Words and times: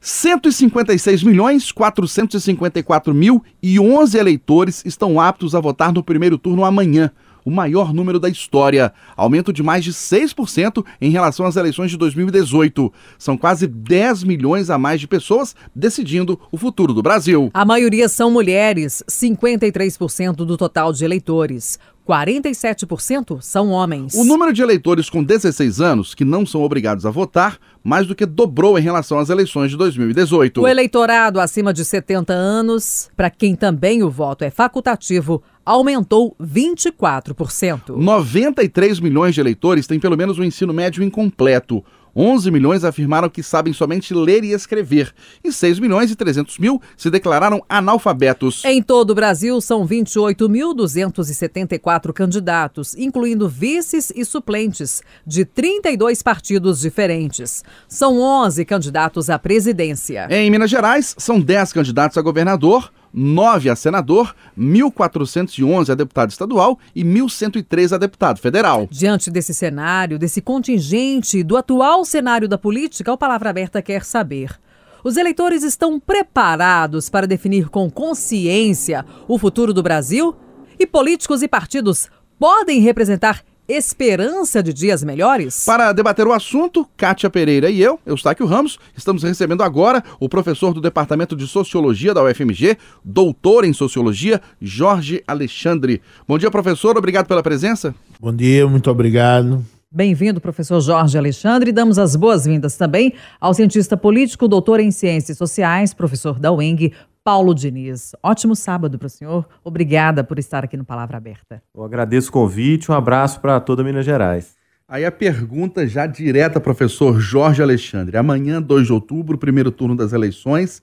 156 0.00 1.22
milhões 1.22 1.70
454 1.70 3.12
mil 3.12 3.44
e 3.62 3.78
11 3.78 4.16
eleitores 4.16 4.82
estão 4.86 5.20
aptos 5.20 5.54
a 5.54 5.60
votar 5.60 5.92
no 5.92 6.02
primeiro 6.02 6.38
turno 6.38 6.64
amanhã, 6.64 7.12
o 7.44 7.50
maior 7.50 7.92
número 7.92 8.18
da 8.18 8.28
história, 8.28 8.92
aumento 9.14 9.52
de 9.52 9.62
mais 9.62 9.84
de 9.84 9.92
6% 9.92 10.84
em 11.00 11.10
relação 11.10 11.44
às 11.44 11.56
eleições 11.56 11.90
de 11.90 11.98
2018. 11.98 12.92
São 13.18 13.36
quase 13.36 13.66
10 13.66 14.24
milhões 14.24 14.70
a 14.70 14.78
mais 14.78 15.00
de 15.00 15.06
pessoas 15.06 15.54
decidindo 15.74 16.40
o 16.50 16.56
futuro 16.56 16.94
do 16.94 17.02
Brasil. 17.02 17.50
A 17.52 17.64
maioria 17.64 18.08
são 18.08 18.30
mulheres, 18.30 19.02
53% 19.08 20.36
do 20.36 20.56
total 20.56 20.92
de 20.92 21.04
eleitores. 21.04 21.78
47% 22.08 23.40
são 23.40 23.70
homens. 23.70 24.14
O 24.14 24.24
número 24.24 24.52
de 24.52 24.62
eleitores 24.62 25.08
com 25.08 25.22
16 25.22 25.80
anos 25.80 26.14
que 26.14 26.24
não 26.24 26.44
são 26.44 26.62
obrigados 26.62 27.06
a 27.06 27.10
votar 27.10 27.58
mais 27.82 28.06
do 28.06 28.14
que 28.14 28.26
dobrou 28.26 28.78
em 28.78 28.82
relação 28.82 29.18
às 29.18 29.30
eleições 29.30 29.70
de 29.70 29.76
2018. 29.76 30.60
O 30.60 30.68
eleitorado 30.68 31.40
acima 31.40 31.72
de 31.72 31.84
70 31.84 32.32
anos, 32.32 33.10
para 33.16 33.30
quem 33.30 33.54
também 33.54 34.02
o 34.02 34.10
voto 34.10 34.44
é 34.44 34.50
facultativo, 34.50 35.42
aumentou 35.64 36.36
24%. 36.40 37.96
93 37.96 39.00
milhões 39.00 39.34
de 39.34 39.40
eleitores 39.40 39.86
têm 39.86 40.00
pelo 40.00 40.16
menos 40.16 40.38
o 40.38 40.42
um 40.42 40.44
ensino 40.44 40.72
médio 40.72 41.02
incompleto. 41.02 41.84
11 42.14 42.50
milhões 42.50 42.84
afirmaram 42.84 43.28
que 43.28 43.42
sabem 43.42 43.72
somente 43.72 44.14
ler 44.14 44.44
e 44.44 44.52
escrever, 44.52 45.12
e 45.42 45.50
6 45.52 45.78
milhões 45.78 46.10
e 46.10 46.16
300 46.16 46.58
mil 46.58 46.80
se 46.96 47.10
declararam 47.10 47.62
analfabetos. 47.68 48.64
Em 48.64 48.82
todo 48.82 49.10
o 49.10 49.14
Brasil, 49.14 49.60
são 49.60 49.86
28.274 49.86 52.12
candidatos, 52.12 52.96
incluindo 52.96 53.48
vices 53.48 54.10
e 54.14 54.24
suplentes, 54.24 55.02
de 55.26 55.44
32 55.44 56.22
partidos 56.22 56.80
diferentes. 56.80 57.62
São 57.88 58.20
11 58.20 58.64
candidatos 58.64 59.28
à 59.30 59.38
presidência. 59.38 60.26
Em 60.30 60.50
Minas 60.50 60.70
Gerais, 60.70 61.14
são 61.18 61.40
10 61.40 61.72
candidatos 61.72 62.18
a 62.18 62.22
governador, 62.22 62.92
9 63.12 63.70
a 63.70 63.76
senador, 63.76 64.34
1.411 64.58 65.90
a 65.90 65.94
deputado 65.94 66.30
estadual 66.30 66.78
e 66.94 67.04
1.103 67.04 67.94
a 67.94 67.98
deputado 67.98 68.38
federal. 68.38 68.88
Diante 68.90 69.30
desse 69.30 69.52
cenário, 69.52 70.18
desse 70.18 70.40
contingente, 70.40 71.42
do 71.42 71.56
atual 71.56 72.04
cenário 72.04 72.48
da 72.48 72.58
política, 72.58 73.12
o 73.12 73.18
Palavra 73.18 73.50
Aberta 73.50 73.82
quer 73.82 74.04
saber. 74.04 74.58
Os 75.02 75.16
eleitores 75.16 75.62
estão 75.62 75.98
preparados 75.98 77.08
para 77.08 77.26
definir 77.26 77.68
com 77.68 77.90
consciência 77.90 79.04
o 79.26 79.38
futuro 79.38 79.72
do 79.72 79.82
Brasil? 79.82 80.36
E 80.78 80.86
políticos 80.86 81.42
e 81.42 81.48
partidos 81.48 82.08
podem 82.38 82.80
representar 82.80 83.42
esperança 83.70 84.62
de 84.62 84.72
dias 84.72 85.04
melhores? 85.04 85.64
Para 85.64 85.92
debater 85.92 86.26
o 86.26 86.32
assunto, 86.32 86.86
Kátia 86.96 87.30
Pereira 87.30 87.70
e 87.70 87.80
eu, 87.80 87.98
Eustáquio 88.04 88.46
Ramos, 88.46 88.78
estamos 88.96 89.22
recebendo 89.22 89.62
agora 89.62 90.02
o 90.18 90.28
professor 90.28 90.74
do 90.74 90.80
Departamento 90.80 91.36
de 91.36 91.46
Sociologia 91.46 92.12
da 92.12 92.22
UFMG, 92.24 92.76
doutor 93.04 93.64
em 93.64 93.72
Sociologia, 93.72 94.40
Jorge 94.60 95.22
Alexandre. 95.26 96.02
Bom 96.26 96.36
dia, 96.36 96.50
professor, 96.50 96.98
obrigado 96.98 97.26
pela 97.26 97.42
presença. 97.42 97.94
Bom 98.18 98.34
dia, 98.34 98.66
muito 98.66 98.90
obrigado. 98.90 99.64
Bem-vindo, 99.92 100.40
professor 100.40 100.80
Jorge 100.80 101.18
Alexandre. 101.18 101.72
Damos 101.72 101.98
as 101.98 102.14
boas-vindas 102.14 102.76
também 102.76 103.12
ao 103.40 103.52
cientista 103.52 103.96
político, 103.96 104.46
doutor 104.46 104.78
em 104.78 104.92
Ciências 104.92 105.36
Sociais, 105.36 105.92
professor 105.92 106.38
da 106.38 106.52
UENG, 106.52 106.92
Paulo 107.22 107.54
Diniz. 107.54 108.12
Ótimo 108.22 108.56
sábado 108.56 108.98
para 108.98 109.06
o 109.06 109.10
senhor. 109.10 109.46
Obrigada 109.62 110.24
por 110.24 110.38
estar 110.38 110.64
aqui 110.64 110.76
no 110.76 110.84
Palavra 110.84 111.16
Aberta. 111.16 111.62
Eu 111.74 111.84
agradeço 111.84 112.30
o 112.30 112.32
convite. 112.32 112.90
Um 112.90 112.94
abraço 112.94 113.40
para 113.40 113.60
toda 113.60 113.84
Minas 113.84 114.04
Gerais. 114.04 114.56
Aí 114.88 115.04
a 115.04 115.12
pergunta 115.12 115.86
já 115.86 116.06
direta, 116.06 116.58
professor 116.58 117.20
Jorge 117.20 117.62
Alexandre. 117.62 118.16
Amanhã, 118.16 118.60
2 118.60 118.86
de 118.86 118.92
outubro, 118.92 119.38
primeiro 119.38 119.70
turno 119.70 119.94
das 119.94 120.12
eleições. 120.12 120.82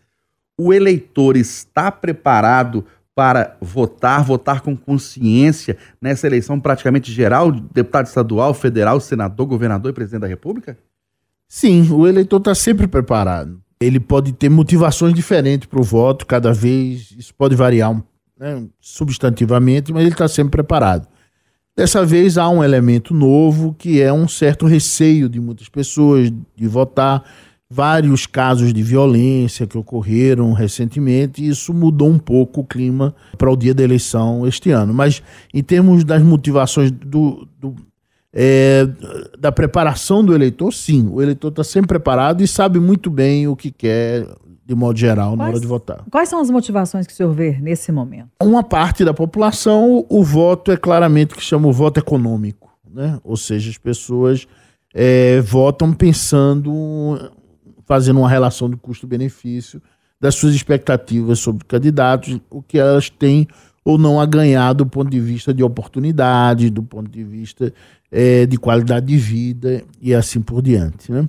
O 0.58 0.74
eleitor 0.74 1.36
está 1.36 1.92
preparado 1.92 2.86
para 3.14 3.58
votar, 3.60 4.24
votar 4.24 4.62
com 4.62 4.78
consciência 4.78 5.76
nessa 6.00 6.28
eleição 6.28 6.60
praticamente 6.60 7.12
geral, 7.12 7.52
deputado 7.52 8.06
estadual, 8.06 8.54
federal, 8.54 9.00
senador, 9.00 9.46
governador 9.48 9.92
e 9.92 9.94
presidente 9.94 10.22
da 10.22 10.28
República? 10.28 10.78
Sim, 11.48 11.92
o 11.92 12.08
eleitor 12.08 12.38
está 12.38 12.54
sempre 12.54 12.88
preparado 12.88 13.60
ele 13.80 14.00
pode 14.00 14.32
ter 14.34 14.50
motivações 14.50 15.14
diferentes 15.14 15.68
para 15.68 15.80
o 15.80 15.84
voto, 15.84 16.26
cada 16.26 16.54
vez, 16.54 17.14
isso 17.18 17.34
pode 17.36 17.56
variar 17.56 18.02
né, 18.40 18.64
substantivamente, 18.80 19.94
mas 19.94 20.02
ele 20.02 20.12
está 20.12 20.28
sempre 20.28 20.52
preparado. 20.52 21.08
Dessa 21.76 22.04
vez 22.04 22.40
há 22.40 22.50
um 22.50 22.64
elemento 22.64 23.14
novo 23.14 23.76
que 23.78 24.02
é 24.02 24.12
um 24.12 24.28
certo 24.28 24.66
receio 24.66 25.30
de 25.30 25.40
muitas 25.40 25.70
pessoas 25.70 26.32
de 26.56 26.68
votar, 26.68 27.24
vários 27.70 28.26
casos 28.26 28.74
de 28.74 28.82
violência 28.82 29.68
que 29.68 29.78
ocorreram 29.78 30.54
recentemente, 30.54 31.44
e 31.44 31.50
isso 31.50 31.74
mudou 31.74 32.10
um 32.10 32.18
pouco 32.18 32.62
o 32.62 32.66
clima 32.66 33.14
para 33.38 33.52
o 33.52 33.56
dia 33.56 33.76
da 33.76 33.84
eleição 33.84 34.48
este 34.48 34.72
ano. 34.72 34.92
Mas 34.92 35.22
em 35.54 35.62
termos 35.62 36.04
das 36.04 36.24
motivações 36.24 36.90
do, 36.90 37.48
do 37.60 37.76
é, 38.34 38.88
da 39.38 39.52
preparação 39.52 40.24
do 40.24 40.34
eleitor, 40.34 40.72
sim. 40.74 41.08
O 41.12 41.22
eleitor 41.22 41.50
está 41.50 41.64
sempre 41.64 41.88
preparado 41.90 42.42
e 42.42 42.48
sabe 42.48 42.80
muito 42.80 43.10
bem 43.10 43.48
o 43.48 43.56
que 43.56 43.72
quer, 43.72 44.28
de 44.66 44.76
modo 44.76 44.98
geral, 44.98 45.30
quais, 45.30 45.38
na 45.38 45.46
hora 45.48 45.60
de 45.60 45.68
votar. 45.68 46.06
Quais 46.12 46.30
são 46.30 46.40
as 46.40 46.50
motivações 46.50 47.08
que 47.08 47.14
o 47.14 47.16
senhor 47.16 47.34
vê 47.34 47.58
nesse 47.60 47.92
momento? 47.92 48.30
Uma 48.42 48.64
parte 48.64 49.04
da 49.04 49.14
população, 49.14 50.06
o 50.10 50.24
voto 50.24 50.72
é 50.72 50.78
claramente 50.78 51.34
o 51.34 51.38
que 51.38 51.44
chama 51.44 51.68
o 51.68 51.74
voto 51.74 52.00
econômico. 52.00 52.68
Né? 52.90 53.20
Ou 53.24 53.38
seja, 53.38 53.70
as 53.70 53.78
pessoas 53.78 54.48
é, 54.94 55.40
votam 55.42 55.94
pensando, 55.94 57.32
fazendo 57.86 58.20
uma 58.20 58.30
relação 58.30 58.70
do 58.70 58.78
custo-benefício 58.78 59.82
das 60.20 60.36
suas 60.36 60.56
expectativas 60.56 61.40
sobre 61.40 61.64
candidatos, 61.66 62.40
o 62.50 62.62
que 62.62 62.80
elas 62.80 63.10
têm 63.10 63.48
ou 63.86 63.98
não 63.98 64.20
a 64.20 64.26
ganhar 64.26 64.74
do 64.74 64.86
ponto 64.86 65.10
de 65.10 65.20
vista 65.20 65.54
de 65.54 65.64
oportunidade, 65.64 66.70
do 66.70 66.84
ponto 66.84 67.10
de 67.10 67.24
vista 67.24 67.74
é, 68.12 68.46
de 68.46 68.58
qualidade 68.58 69.06
de 69.06 69.18
vida 69.18 69.84
e 70.02 70.14
assim 70.14 70.42
por 70.42 70.62
diante. 70.62 71.12
Né? 71.12 71.28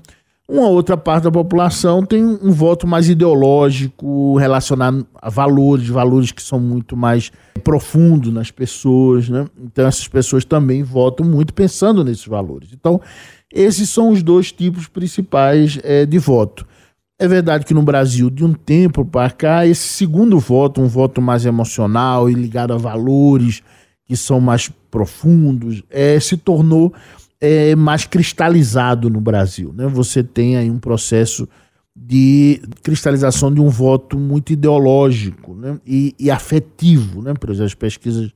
Uma 0.51 0.69
outra 0.69 0.97
parte 0.97 1.25
da 1.25 1.31
população 1.31 2.03
tem 2.07 2.25
um 2.25 2.51
voto 2.51 2.87
mais 2.87 3.09
ideológico 3.11 4.39
relacionado 4.39 5.07
a 5.21 5.29
valores, 5.29 5.89
valores 5.89 6.33
que 6.33 6.43
são 6.43 6.59
muito 6.59 6.97
mais 6.97 7.31
profundos 7.63 8.33
nas 8.33 8.51
pessoas. 8.51 9.29
Né? 9.29 9.47
Então, 9.61 9.87
essas 9.87 10.09
pessoas 10.09 10.47
também 10.47 10.83
votam 10.83 11.27
muito 11.27 11.53
pensando 11.53 12.03
nesses 12.03 12.27
valores. 12.27 12.71
Então, 12.73 12.99
esses 13.53 13.91
são 13.91 14.11
os 14.11 14.23
dois 14.23 14.51
tipos 14.51 14.89
principais 14.89 15.79
é, 15.83 16.07
de 16.07 16.19
voto. 16.19 16.67
É 17.19 17.29
verdade 17.29 17.67
que 17.67 17.75
no 17.75 17.83
Brasil, 17.83 18.31
de 18.31 18.45
um 18.45 18.55
tempo 18.55 19.05
para 19.05 19.31
cá, 19.31 19.67
esse 19.67 19.89
segundo 19.89 20.39
voto, 20.39 20.81
um 20.81 20.87
voto 20.87 21.21
mais 21.21 21.45
emocional 21.45 22.31
e 22.31 22.33
ligado 22.33 22.73
a 22.73 22.77
valores, 22.79 23.63
que 24.09 24.17
são 24.17 24.41
mais 24.41 24.71
profundos, 24.91 25.83
é, 25.91 26.19
se 26.19 26.39
tornou 26.39 26.95
é, 27.39 27.77
mais 27.77 28.07
cristalizado 28.07 29.11
no 29.11 29.21
Brasil. 29.21 29.73
Né? 29.75 29.87
Você 29.87 30.25
tem 30.25 30.57
aí 30.57 30.71
um 30.71 30.79
processo 30.79 31.47
de 31.95 32.63
cristalização 32.83 33.53
de 33.53 33.61
um 33.61 33.69
voto 33.69 34.19
muito 34.19 34.53
ideológico 34.53 35.55
né? 35.55 35.79
e, 35.87 36.15
e, 36.19 36.31
afetivo. 36.31 37.21
Né? 37.21 37.35
Por 37.35 37.51
exemplo, 37.51 37.67
as 37.67 37.75
pesquisas 37.75 38.33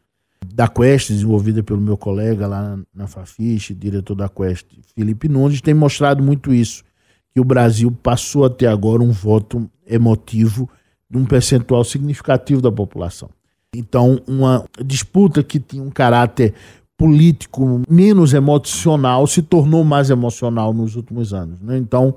da 0.55 0.69
Quest, 0.69 1.11
desenvolvida 1.11 1.63
pelo 1.63 1.81
meu 1.81 1.97
colega 1.97 2.47
lá 2.47 2.79
na 2.95 3.07
Fafiche, 3.07 3.73
diretor 3.73 4.15
da 4.15 4.29
Quest, 4.29 4.67
Felipe 4.95 5.29
Nunes, 5.29 5.63
tem 5.63 5.73
mostrado 5.73 6.23
muito 6.23 6.53
isso, 6.53 6.85
que 7.33 7.41
o 7.41 7.45
Brasil 7.45 7.91
passou 8.03 8.45
até 8.45 8.67
agora 8.67 9.03
um 9.03 9.11
voto 9.11 9.71
emotivo 9.87 10.69
de 11.09 11.17
um 11.17 11.25
percentual 11.25 11.85
significativo 11.85 12.61
da 12.61 12.71
população. 12.71 13.31
Então, 13.75 14.21
uma 14.27 14.67
disputa 14.85 15.43
que 15.43 15.59
tinha 15.59 15.83
um 15.83 15.91
caráter 15.91 16.53
político 16.95 17.81
menos 17.89 18.35
emocional 18.35 19.27
se 19.27 19.41
tornou 19.41 19.83
mais 19.83 20.11
emocional 20.11 20.75
nos 20.75 20.95
últimos 20.95 21.33
anos. 21.33 21.59
Né? 21.61 21.79
Então, 21.79 22.15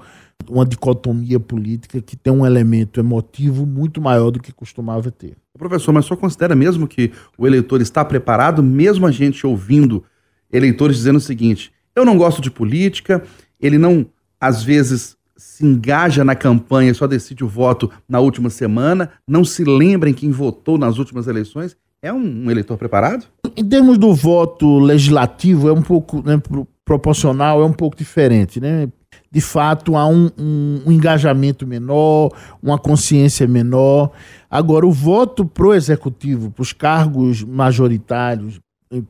uma 0.49 0.65
dicotomia 0.65 1.39
política 1.39 2.01
que 2.01 2.17
tem 2.17 2.33
um 2.33 2.45
elemento 2.45 2.99
emotivo 2.99 3.65
muito 3.65 4.01
maior 4.01 4.31
do 4.31 4.39
que 4.41 4.51
costumava 4.51 5.09
ter. 5.09 5.37
Professor, 5.57 5.93
mas 5.93 6.05
só 6.05 6.17
considera 6.17 6.55
mesmo 6.55 6.87
que 6.87 7.13
o 7.37 7.47
eleitor 7.47 7.81
está 7.81 8.03
preparado, 8.03 8.61
mesmo 8.61 9.07
a 9.07 9.11
gente 9.11 9.47
ouvindo 9.47 10.03
eleitores 10.51 10.97
dizendo 10.97 11.17
o 11.17 11.21
seguinte: 11.21 11.71
eu 11.95 12.03
não 12.03 12.17
gosto 12.17 12.41
de 12.41 12.51
política, 12.51 13.23
ele 13.61 13.77
não, 13.77 14.05
às 14.39 14.61
vezes, 14.61 15.15
se 15.37 15.65
engaja 15.65 16.23
na 16.23 16.35
campanha 16.35 16.91
e 16.91 16.95
só 16.95 17.07
decide 17.07 17.43
o 17.43 17.47
voto 17.47 17.91
na 18.07 18.19
última 18.19 18.49
semana, 18.49 19.11
não 19.27 19.43
se 19.43 19.63
lembra 19.63 20.09
em 20.09 20.13
quem 20.13 20.31
votou 20.31 20.77
nas 20.77 20.97
últimas 20.97 21.27
eleições, 21.27 21.75
é 22.01 22.13
um, 22.13 22.45
um 22.45 22.51
eleitor 22.51 22.77
preparado? 22.77 23.25
Em 23.57 23.67
termos 23.67 23.97
do 23.97 24.13
voto 24.13 24.79
legislativo, 24.79 25.67
é 25.67 25.73
um 25.73 25.81
pouco 25.81 26.21
né, 26.21 26.39
proporcional, 26.83 27.61
é 27.61 27.65
um 27.65 27.73
pouco 27.73 27.97
diferente, 27.97 28.61
né? 28.61 28.87
De 29.31 29.41
fato, 29.41 29.97
há 29.97 30.07
um, 30.07 30.29
um, 30.37 30.81
um 30.85 30.91
engajamento 30.91 31.65
menor, 31.65 32.31
uma 32.61 32.77
consciência 32.77 33.47
menor. 33.47 34.11
Agora, 34.49 34.85
o 34.85 34.91
voto 34.91 35.45
pro 35.45 35.73
executivo, 35.73 36.51
para 36.51 36.61
os 36.61 36.71
cargos 36.71 37.43
majoritários, 37.43 38.59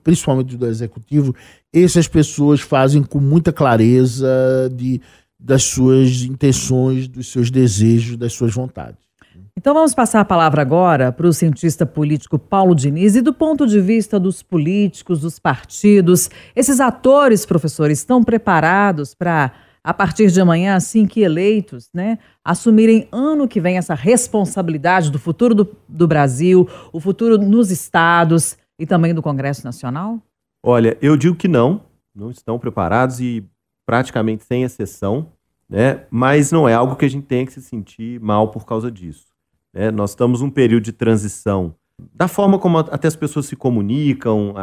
principalmente 0.03 0.55
do 0.55 0.65
executivo, 0.65 1.35
essas 1.73 2.07
pessoas 2.07 2.61
fazem 2.61 3.03
com 3.03 3.19
muita 3.19 3.51
clareza 3.51 4.27
de 4.73 5.01
das 5.39 5.63
suas 5.63 6.23
intenções, 6.23 7.07
dos 7.07 7.31
seus 7.31 7.51
desejos, 7.51 8.17
das 8.17 8.33
suas 8.33 8.53
vontades. 8.53 9.05
Então 9.57 9.73
vamos 9.73 9.95
passar 9.95 10.19
a 10.19 10.25
palavra 10.25 10.61
agora 10.61 11.11
para 11.11 11.27
o 11.27 11.33
cientista 11.33 11.85
político 11.85 12.37
Paulo 12.37 12.75
Diniz 12.75 13.15
e 13.15 13.21
do 13.21 13.33
ponto 13.33 13.65
de 13.65 13.79
vista 13.79 14.19
dos 14.19 14.43
políticos, 14.43 15.21
dos 15.21 15.39
partidos, 15.39 16.29
esses 16.55 16.79
atores, 16.79 17.45
professores, 17.45 17.99
estão 17.99 18.21
preparados 18.21 19.15
para 19.15 19.53
a 19.81 19.93
partir 19.93 20.31
de 20.31 20.41
amanhã, 20.41 20.75
assim 20.75 21.05
que 21.05 21.21
eleitos, 21.21 21.89
né, 21.93 22.17
assumirem 22.43 23.07
ano 23.11 23.47
que 23.47 23.61
vem 23.61 23.77
essa 23.77 23.93
responsabilidade 23.93 25.11
do 25.11 25.19
futuro 25.19 25.53
do, 25.53 25.77
do 25.87 26.07
Brasil, 26.07 26.67
o 26.91 26.99
futuro 26.99 27.37
nos 27.37 27.69
estados 27.69 28.57
e 28.79 28.85
também 28.85 29.13
do 29.13 29.21
Congresso 29.21 29.63
Nacional? 29.63 30.19
Olha, 30.65 30.97
eu 31.01 31.15
digo 31.15 31.35
que 31.35 31.47
não, 31.47 31.81
não 32.15 32.31
estão 32.31 32.57
preparados 32.57 33.19
e 33.19 33.47
praticamente 33.85 34.43
sem 34.43 34.63
exceção, 34.63 35.31
né? 35.69 36.05
Mas 36.09 36.51
não 36.51 36.67
é 36.67 36.73
algo 36.73 36.95
que 36.95 37.05
a 37.05 37.09
gente 37.09 37.25
tenha 37.25 37.45
que 37.45 37.53
se 37.53 37.61
sentir 37.61 38.19
mal 38.19 38.49
por 38.49 38.65
causa 38.65 38.91
disso. 38.91 39.27
Né? 39.73 39.91
Nós 39.91 40.11
estamos 40.11 40.41
num 40.41 40.49
período 40.49 40.83
de 40.83 40.91
transição 40.91 41.75
da 42.13 42.27
forma 42.27 42.59
como 42.59 42.77
até 42.77 43.07
as 43.07 43.15
pessoas 43.15 43.45
se 43.45 43.55
comunicam, 43.55 44.53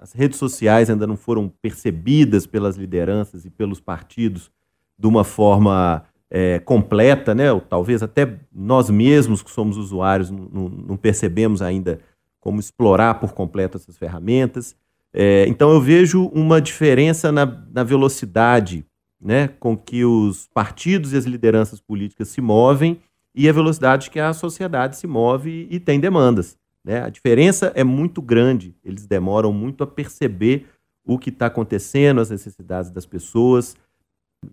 as 0.00 0.12
redes 0.12 0.38
sociais 0.38 0.90
ainda 0.90 1.06
não 1.06 1.16
foram 1.16 1.48
percebidas 1.62 2.46
pelas 2.46 2.76
lideranças 2.76 3.44
e 3.44 3.50
pelos 3.50 3.80
partidos 3.80 4.50
de 4.98 5.06
uma 5.06 5.22
forma 5.22 6.04
é, 6.28 6.58
completa, 6.58 7.34
né? 7.34 7.52
Ou 7.52 7.60
talvez 7.60 8.02
até 8.02 8.38
nós 8.52 8.90
mesmos 8.90 9.42
que 9.42 9.50
somos 9.50 9.76
usuários 9.76 10.30
não, 10.30 10.68
não 10.68 10.96
percebemos 10.96 11.62
ainda 11.62 12.00
como 12.40 12.58
explorar 12.58 13.14
por 13.20 13.32
completo 13.32 13.76
essas 13.76 13.96
ferramentas. 13.96 14.74
É, 15.12 15.44
então 15.48 15.72
eu 15.72 15.80
vejo 15.80 16.26
uma 16.26 16.60
diferença 16.60 17.32
na, 17.32 17.44
na 17.44 17.82
velocidade 17.82 18.86
né, 19.20 19.48
com 19.48 19.76
que 19.76 20.04
os 20.04 20.48
partidos 20.54 21.12
e 21.12 21.16
as 21.16 21.24
lideranças 21.24 21.80
políticas 21.80 22.28
se 22.28 22.40
movem 22.40 23.00
e 23.34 23.48
a 23.48 23.52
velocidade 23.52 24.10
que 24.10 24.18
a 24.18 24.32
sociedade 24.32 24.96
se 24.96 25.06
move 25.06 25.66
e 25.70 25.78
tem 25.78 26.00
demandas. 26.00 26.56
Né? 26.84 27.02
A 27.02 27.10
diferença 27.10 27.72
é 27.74 27.84
muito 27.84 28.22
grande, 28.22 28.74
eles 28.84 29.06
demoram 29.06 29.52
muito 29.52 29.84
a 29.84 29.86
perceber 29.86 30.66
o 31.04 31.18
que 31.18 31.30
está 31.30 31.46
acontecendo, 31.46 32.20
as 32.20 32.30
necessidades 32.30 32.90
das 32.90 33.04
pessoas, 33.04 33.76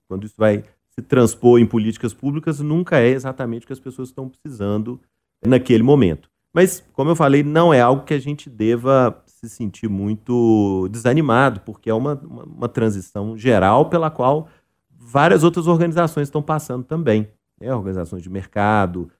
quando 0.07 0.25
isso 0.25 0.35
vai 0.37 0.63
se 0.89 1.01
transpor 1.01 1.59
em 1.59 1.65
políticas 1.65 2.13
públicas, 2.13 2.59
nunca 2.59 2.99
é 2.99 3.09
exatamente 3.09 3.63
o 3.63 3.67
que 3.67 3.73
as 3.73 3.79
pessoas 3.79 4.09
estão 4.09 4.27
precisando 4.27 4.99
naquele 5.45 5.83
momento. 5.83 6.29
Mas, 6.53 6.83
como 6.93 7.11
eu 7.11 7.15
falei, 7.15 7.43
não 7.43 7.71
é 7.73 7.79
algo 7.79 8.03
que 8.03 8.13
a 8.13 8.19
gente 8.19 8.49
deva 8.49 9.23
se 9.37 9.47
sentir 9.49 9.87
muito 9.87 10.87
desanimado, 10.89 11.61
porque 11.61 11.89
é 11.89 11.93
uma, 11.93 12.15
uma, 12.15 12.43
uma 12.43 12.69
transição 12.69 13.37
geral 13.37 13.87
pela 13.87 14.09
qual 14.09 14.47
várias 14.89 15.43
outras 15.43 15.67
organizações 15.67 16.27
estão 16.27 16.41
passando 16.41 16.83
também. 16.83 17.27
Né? 17.59 17.73
Organizações 17.73 18.23
de 18.23 18.29
mercado, 18.29 19.11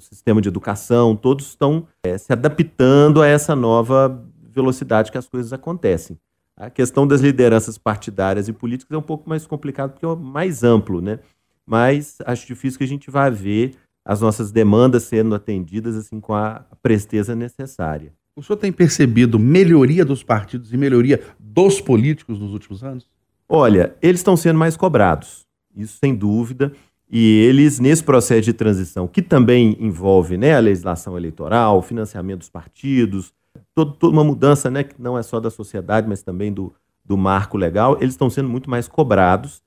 sistema 0.00 0.40
de 0.40 0.48
educação, 0.48 1.14
todos 1.14 1.46
estão 1.48 1.86
é, 2.02 2.16
se 2.16 2.32
adaptando 2.32 3.20
a 3.20 3.26
essa 3.26 3.54
nova 3.54 4.24
velocidade 4.50 5.12
que 5.12 5.18
as 5.18 5.28
coisas 5.28 5.52
acontecem. 5.52 6.18
A 6.56 6.70
questão 6.70 7.06
das 7.06 7.20
lideranças 7.20 7.76
partidárias 7.76 8.48
e 8.48 8.52
políticas 8.54 8.94
é 8.94 8.98
um 8.98 9.02
pouco 9.02 9.28
mais 9.28 9.46
complicado 9.46 9.92
porque 9.92 10.06
é 10.06 10.16
mais 10.16 10.64
amplo, 10.64 11.02
né? 11.02 11.18
Mas 11.66 12.16
acho 12.24 12.46
difícil 12.46 12.78
que 12.78 12.84
a 12.84 12.88
gente 12.88 13.10
vá 13.10 13.28
ver 13.28 13.74
as 14.02 14.22
nossas 14.22 14.50
demandas 14.50 15.02
sendo 15.02 15.34
atendidas 15.34 15.96
assim 15.96 16.18
com 16.18 16.34
a 16.34 16.64
presteza 16.80 17.34
necessária. 17.34 18.14
O 18.38 18.42
senhor 18.42 18.58
tem 18.58 18.70
percebido 18.70 19.38
melhoria 19.38 20.04
dos 20.04 20.22
partidos 20.22 20.70
e 20.70 20.76
melhoria 20.76 21.22
dos 21.38 21.80
políticos 21.80 22.38
nos 22.38 22.52
últimos 22.52 22.84
anos? 22.84 23.08
Olha, 23.48 23.96
eles 24.02 24.20
estão 24.20 24.36
sendo 24.36 24.58
mais 24.58 24.76
cobrados, 24.76 25.46
isso 25.74 25.96
sem 25.98 26.14
dúvida. 26.14 26.70
E 27.10 27.38
eles, 27.46 27.80
nesse 27.80 28.04
processo 28.04 28.42
de 28.42 28.52
transição, 28.52 29.08
que 29.08 29.22
também 29.22 29.74
envolve 29.80 30.36
né, 30.36 30.54
a 30.54 30.60
legislação 30.60 31.16
eleitoral, 31.16 31.80
financiamento 31.80 32.40
dos 32.40 32.50
partidos, 32.50 33.32
todo, 33.74 33.92
toda 33.92 34.12
uma 34.12 34.24
mudança, 34.24 34.70
né, 34.70 34.84
que 34.84 35.00
não 35.00 35.16
é 35.16 35.22
só 35.22 35.40
da 35.40 35.48
sociedade, 35.48 36.06
mas 36.06 36.22
também 36.22 36.52
do, 36.52 36.74
do 37.02 37.16
marco 37.16 37.56
legal, 37.56 37.96
eles 38.02 38.12
estão 38.12 38.28
sendo 38.28 38.50
muito 38.50 38.68
mais 38.68 38.86
cobrados 38.86 39.62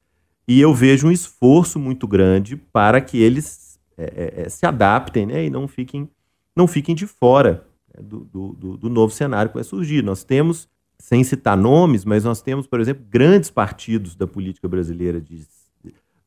e 0.47 0.61
eu 0.61 0.75
vejo 0.75 1.07
um 1.07 1.11
esforço 1.11 1.79
muito 1.79 2.07
grande 2.07 2.55
para 2.55 3.01
que 3.01 3.19
eles 3.19 3.79
é, 3.97 4.03
é, 4.03 4.41
é 4.43 4.49
se 4.49 4.67
adaptem 4.67 5.25
né, 5.25 5.45
e 5.45 5.49
não 5.49 5.67
fiquem, 5.67 6.07
não 6.55 6.67
fiquem 6.67 6.93
de 6.93 7.07
fora 7.07 7.67
do, 8.01 8.19
do, 8.25 8.77
do 8.77 8.89
novo 8.89 9.13
cenário 9.13 9.49
que 9.49 9.55
vai 9.55 9.63
surgir. 9.63 10.03
Nós 10.03 10.23
temos, 10.23 10.67
sem 10.97 11.23
citar 11.23 11.57
nomes, 11.57 12.05
mas 12.05 12.23
nós 12.23 12.41
temos, 12.41 12.67
por 12.67 12.79
exemplo, 12.79 13.05
grandes 13.09 13.49
partidos 13.49 14.15
da 14.15 14.27
política 14.27 14.67
brasileira 14.67 15.19
de 15.19 15.45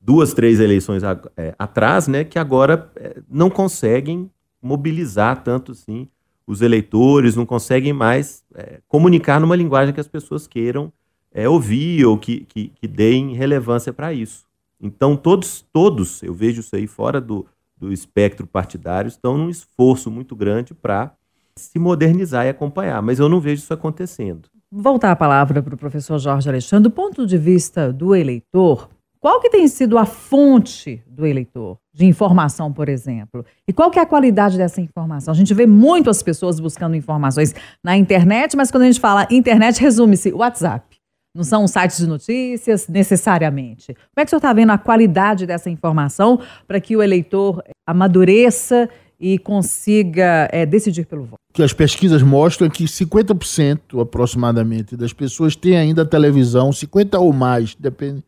duas, 0.01 0.35
três 0.35 0.59
eleições 0.59 1.03
é, 1.37 1.55
atrás, 1.59 2.09
né, 2.09 2.25
que 2.25 2.39
agora 2.39 2.91
é, 2.97 3.23
não 3.31 3.49
conseguem 3.49 4.31
mobilizar 4.61 5.43
tanto 5.43 5.73
assim 5.73 6.09
os 6.47 6.61
eleitores 6.61 7.37
não 7.37 7.47
conseguem 7.47 7.93
mais 7.93 8.45
é, 8.55 8.81
comunicar 8.89 9.41
numa 9.41 9.57
linguagem 9.57 9.95
que 9.95 10.01
as 10.01 10.09
pessoas 10.09 10.47
queiram 10.47 10.93
é, 11.33 11.49
ouvir 11.49 12.05
ou 12.05 12.19
que, 12.19 12.45
que, 12.45 12.69
que 12.69 12.87
deem 12.87 13.35
relevância 13.35 13.93
para 13.93 14.13
isso. 14.13 14.45
Então, 14.81 15.17
todos, 15.17 15.65
todos, 15.73 16.23
eu 16.23 16.35
vejo 16.35 16.61
isso 16.61 16.75
aí 16.75 16.87
fora 16.87 17.21
do, 17.21 17.47
do 17.77 17.93
espectro 17.93 18.47
partidário, 18.47 19.09
estão 19.09 19.39
num 19.39 19.49
esforço 19.49 20.11
muito 20.11 20.35
grande 20.35 20.75
para 20.75 21.13
se 21.59 21.79
modernizar 21.79 22.47
e 22.47 22.49
acompanhar, 22.49 23.03
mas 23.03 23.19
eu 23.19 23.29
não 23.29 23.41
vejo 23.41 23.63
isso 23.63 23.73
acontecendo. 23.73 24.49
Voltar 24.71 25.13
a 25.13 25.17
palavra 25.17 25.63
para 25.63 25.75
o 25.75 25.79
professor 25.79 26.19
Jorge 26.19 26.49
Alexandre, 26.49 26.85
do 26.85 26.95
ponto 26.95 27.27
de 27.27 27.37
vista 27.37 27.93
do 27.93 28.15
eleitor, 28.15 28.89
qual 29.21 29.41
que 29.41 29.51
tem 29.51 29.69
sido 29.69 29.99
a 29.99 30.05
fonte 30.05 31.01
do 31.07 31.25
eleitor 31.25 31.79
de 31.95 32.07
informação, 32.07 32.73
por 32.73 32.89
exemplo? 32.89 33.45
E 33.69 33.73
qual 33.73 33.91
que 33.91 33.99
é 33.99 34.03
a 34.03 34.07
qualidade 34.07 34.57
dessa 34.57 34.81
informação? 34.81 35.33
A 35.33 35.37
gente 35.37 35.55
vê 35.55 35.67
muito 35.67 36.11
as 36.11 36.23
pessoas 36.23 36.59
buscando 36.59 36.97
informações 36.97 37.55
na 37.85 37.97
internet, 37.97 38.57
mas 38.57 38.71
quando 38.71 38.83
a 38.83 38.87
gente 38.87 38.99
fala 38.99 39.29
internet, 39.31 39.81
resume-se 39.81 40.33
WhatsApp. 40.33 40.97
Não 41.35 41.45
são 41.45 41.69
sites 41.69 41.99
de 41.99 42.07
notícias 42.07 42.89
necessariamente. 42.89 43.95
Como 43.95 44.19
é 44.19 44.25
que 44.25 44.27
o 44.27 44.31
senhor 44.31 44.39
está 44.39 44.53
vendo 44.53 44.71
a 44.71 44.79
qualidade 44.79 45.47
dessa 45.47 45.71
informação 45.71 46.41
para 46.67 46.81
que 46.81 46.97
o 46.97 47.03
eleitor 47.03 47.63
amadureça 47.87 48.89
e 49.23 49.39
consiga 49.39 50.49
é, 50.51 50.67
decidir 50.67 51.07
pelo 51.07 51.23
voto? 51.23 51.39
Que 51.55 51.63
as 51.63 51.73
pesquisas 51.73 52.23
mostram 52.23 52.69
que 52.69 52.85
50% 52.85 54.03
aproximadamente 54.03 54.97
das 54.97 55.13
pessoas 55.13 55.55
têm 55.55 55.77
ainda 55.77 56.05
televisão, 56.05 56.71
50% 56.71 57.21
ou 57.21 57.33
mais, 57.33 57.77
depende 57.77 58.25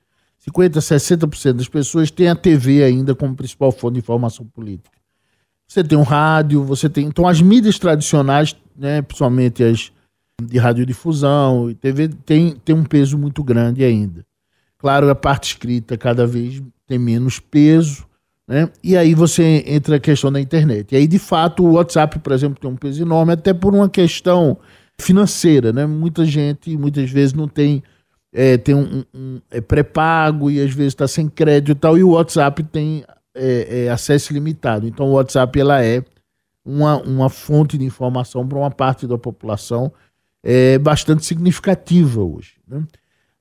50%, 0.49 0.75
60% 0.75 1.53
das 1.55 1.69
pessoas 1.69 2.11
têm 2.11 2.29
a 2.29 2.37
TV 2.37 2.85
ainda 2.85 3.15
como 3.15 3.35
principal 3.35 3.73
fonte 3.73 3.95
de 3.95 4.01
informação 4.01 4.47
política. 4.47 4.97
Você 5.67 5.83
tem 5.83 5.99
um 5.99 6.03
rádio, 6.03 6.63
você 6.63 6.89
tem. 6.89 7.07
Então, 7.07 7.27
as 7.27 7.41
mídias 7.41 7.79
tradicionais, 7.79 8.55
né, 8.77 9.03
principalmente 9.03 9.65
as 9.65 9.91
de 10.43 10.59
radiodifusão 10.59 11.71
e 11.71 11.75
TV, 11.75 12.09
tem, 12.09 12.57
tem 12.57 12.75
um 12.75 12.85
peso 12.85 13.17
muito 13.17 13.43
grande 13.43 13.83
ainda. 13.83 14.25
Claro, 14.79 15.09
a 15.09 15.15
parte 15.15 15.53
escrita 15.53 15.97
cada 15.97 16.27
vez 16.27 16.63
tem 16.87 16.99
menos 16.99 17.41
peso, 17.41 18.07
né? 18.47 18.71
E 18.83 18.97
aí 18.97 19.15
você 19.15 19.65
entra 19.67 19.97
a 19.97 20.01
questão 20.01 20.31
da 20.31 20.41
internet. 20.41 20.93
E 20.93 20.97
aí, 20.97 21.07
de 21.07 21.19
fato, 21.19 21.65
o 21.65 21.73
WhatsApp, 21.73 22.19
por 22.19 22.33
exemplo, 22.33 22.61
tem 22.61 22.71
um 22.71 22.77
peso 22.77 23.03
enorme, 23.03 23.33
até 23.33 23.55
por 23.55 23.75
uma 23.75 23.89
questão 23.89 24.59
financeira, 25.01 25.73
né? 25.73 25.87
Muita 25.87 26.25
gente, 26.25 26.77
muitas 26.77 27.11
vezes, 27.11 27.33
não 27.33 27.49
tem 27.49 27.83
é, 28.35 28.59
tem 28.59 28.75
um, 28.75 29.05
um 29.15 29.41
é 29.51 29.61
pré-pago 29.61 30.51
e 30.51 30.61
às 30.61 30.75
vezes 30.75 30.93
está 30.93 31.07
sem 31.07 31.29
crédito 31.29 31.71
e 31.71 31.75
tal, 31.77 31.97
e 31.97 32.03
o 32.03 32.11
WhatsApp 32.11 32.65
tem 32.65 33.05
é, 33.35 33.85
é, 33.85 33.91
acesso 33.91 34.33
limitado. 34.33 34.87
Então 34.89 35.07
o 35.07 35.13
WhatsApp 35.13 35.59
ela 35.59 35.83
é 35.83 36.05
uma, 36.65 36.97
uma 37.03 37.29
fonte 37.29 37.79
de 37.79 37.85
informação 37.85 38.47
para 38.47 38.59
uma 38.59 38.71
parte 38.71 39.07
da 39.07 39.17
população 39.17 39.93
é, 40.43 40.77
bastante 40.79 41.25
significativa 41.25 42.21
hoje. 42.21 42.55
Né? 42.67 42.83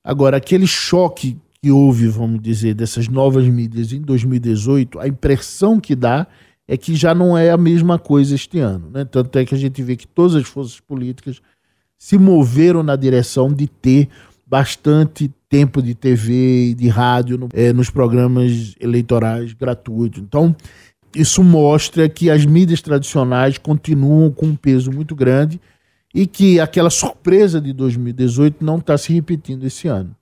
Agora, 0.04 0.38
aquele 0.38 0.68
choque 0.68 1.38
que 1.63 1.72
houve, 1.72 2.10
vamos 2.10 2.41
dizer, 2.41 2.74
dessas 2.74 3.08
novas 3.08 3.48
mídias 3.48 3.93
em 3.93 4.01
2018, 4.01 5.00
a 5.00 5.08
impressão 5.08 5.79
que 5.79 5.96
dá 5.96 6.27
é 6.67 6.75
que 6.75 6.93
já 6.93 7.15
não 7.15 7.38
é 7.38 7.51
a 7.51 7.58
mesma 7.58 7.98
coisa 7.98 8.36
este 8.36 8.60
ano. 8.60 8.89
Né? 8.89 9.05
Tanto 9.05 9.39
é 9.39 9.46
que 9.46 9.55
a 9.55 9.58
gente 9.58 9.82
vê 9.82 9.96
que 9.96 10.05
todas 10.05 10.36
as 10.36 10.46
forças 10.46 10.82
políticas 10.82 11.41
se 11.98 12.17
moveram 12.17 12.84
na 12.84 12.98
direção 12.98 13.48
de 13.48 13.65
ter 13.65 14.10
bastante 14.46 15.32
tempo 15.48 15.82
de 15.82 15.96
TV 15.96 16.72
e 16.72 16.74
de 16.74 16.89
rádio 16.89 17.38
no, 17.38 17.48
é, 17.53 17.72
nos 17.72 17.89
programas 17.89 18.75
eleitorais 18.77 19.53
gratuitos. 19.53 20.22
Então, 20.22 20.53
isso 21.15 21.41
mostra 21.41 22.10
que 22.10 22.29
as 22.29 22.46
mídias 22.46 22.82
tradicionais 22.82 23.58
continuam 23.58 24.29
com 24.32 24.48
um 24.48 24.55
peso 24.58 24.91
muito 24.91 25.15
grande 25.15 25.62
e 26.13 26.27
que 26.27 26.60
aquela 26.60 26.89
surpresa 26.89 27.62
de 27.62 27.72
2018 27.72 28.65
não 28.65 28.79
está 28.79 28.98
se 28.98 29.13
repetindo 29.13 29.63
esse 29.63 29.88
ano. 29.88 30.13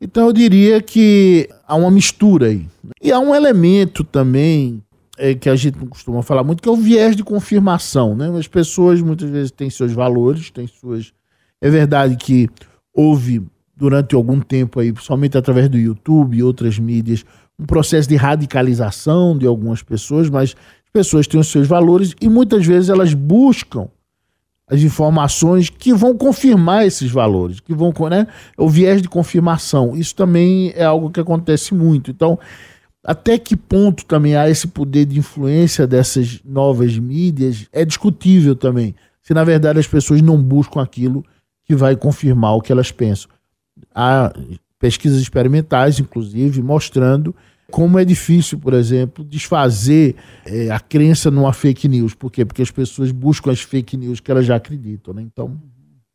Então 0.00 0.26
eu 0.26 0.32
diria 0.32 0.80
que 0.80 1.48
há 1.66 1.74
uma 1.74 1.90
mistura 1.90 2.46
aí. 2.46 2.66
E 3.02 3.10
há 3.10 3.18
um 3.18 3.34
elemento 3.34 4.04
também 4.04 4.82
é, 5.18 5.34
que 5.34 5.48
a 5.48 5.56
gente 5.56 5.78
não 5.78 5.86
costuma 5.86 6.22
falar 6.22 6.44
muito, 6.44 6.62
que 6.62 6.68
é 6.68 6.72
o 6.72 6.76
viés 6.76 7.16
de 7.16 7.24
confirmação. 7.24 8.14
Né? 8.14 8.30
As 8.38 8.46
pessoas 8.46 9.02
muitas 9.02 9.28
vezes 9.28 9.50
têm 9.50 9.68
seus 9.68 9.92
valores, 9.92 10.50
têm 10.50 10.66
suas. 10.66 11.12
É 11.60 11.68
verdade 11.68 12.16
que 12.16 12.48
houve 12.94 13.42
durante 13.76 14.14
algum 14.14 14.40
tempo 14.40 14.80
aí, 14.80 14.92
principalmente 14.92 15.36
através 15.36 15.68
do 15.68 15.78
YouTube 15.78 16.36
e 16.36 16.42
outras 16.42 16.78
mídias, 16.78 17.24
um 17.58 17.66
processo 17.66 18.08
de 18.08 18.16
radicalização 18.16 19.36
de 19.36 19.46
algumas 19.46 19.82
pessoas, 19.82 20.30
mas 20.30 20.54
as 20.84 20.92
pessoas 20.92 21.26
têm 21.26 21.40
os 21.40 21.48
seus 21.48 21.66
valores 21.66 22.14
e 22.20 22.28
muitas 22.28 22.64
vezes 22.64 22.88
elas 22.88 23.14
buscam 23.14 23.88
as 24.70 24.80
informações 24.82 25.70
que 25.70 25.92
vão 25.94 26.16
confirmar 26.16 26.86
esses 26.86 27.10
valores, 27.10 27.60
que 27.60 27.74
vão, 27.74 27.92
né, 28.10 28.26
o 28.56 28.68
viés 28.68 29.00
de 29.00 29.08
confirmação. 29.08 29.96
Isso 29.96 30.14
também 30.14 30.72
é 30.76 30.84
algo 30.84 31.10
que 31.10 31.20
acontece 31.20 31.74
muito. 31.74 32.10
Então, 32.10 32.38
até 33.02 33.38
que 33.38 33.56
ponto 33.56 34.04
também 34.04 34.36
há 34.36 34.50
esse 34.50 34.66
poder 34.66 35.06
de 35.06 35.18
influência 35.18 35.86
dessas 35.86 36.40
novas 36.44 36.98
mídias 36.98 37.66
é 37.72 37.84
discutível 37.84 38.54
também. 38.54 38.94
Se 39.22 39.32
na 39.32 39.44
verdade 39.44 39.78
as 39.78 39.86
pessoas 39.86 40.20
não 40.20 40.36
buscam 40.36 40.82
aquilo 40.82 41.24
que 41.64 41.74
vai 41.74 41.96
confirmar 41.96 42.54
o 42.54 42.60
que 42.60 42.72
elas 42.72 42.90
pensam. 42.90 43.30
Há 43.94 44.32
pesquisas 44.78 45.20
experimentais, 45.20 45.98
inclusive, 45.98 46.62
mostrando 46.62 47.34
como 47.70 47.98
é 47.98 48.04
difícil, 48.04 48.58
por 48.58 48.72
exemplo, 48.72 49.24
desfazer 49.24 50.16
é, 50.46 50.70
a 50.70 50.80
crença 50.80 51.30
numa 51.30 51.52
fake 51.52 51.86
news. 51.86 52.14
Por 52.14 52.30
quê? 52.30 52.44
Porque 52.44 52.62
as 52.62 52.70
pessoas 52.70 53.12
buscam 53.12 53.50
as 53.50 53.60
fake 53.60 53.96
news 53.96 54.20
que 54.20 54.30
elas 54.30 54.46
já 54.46 54.56
acreditam. 54.56 55.12
Né? 55.12 55.22
Então, 55.22 55.60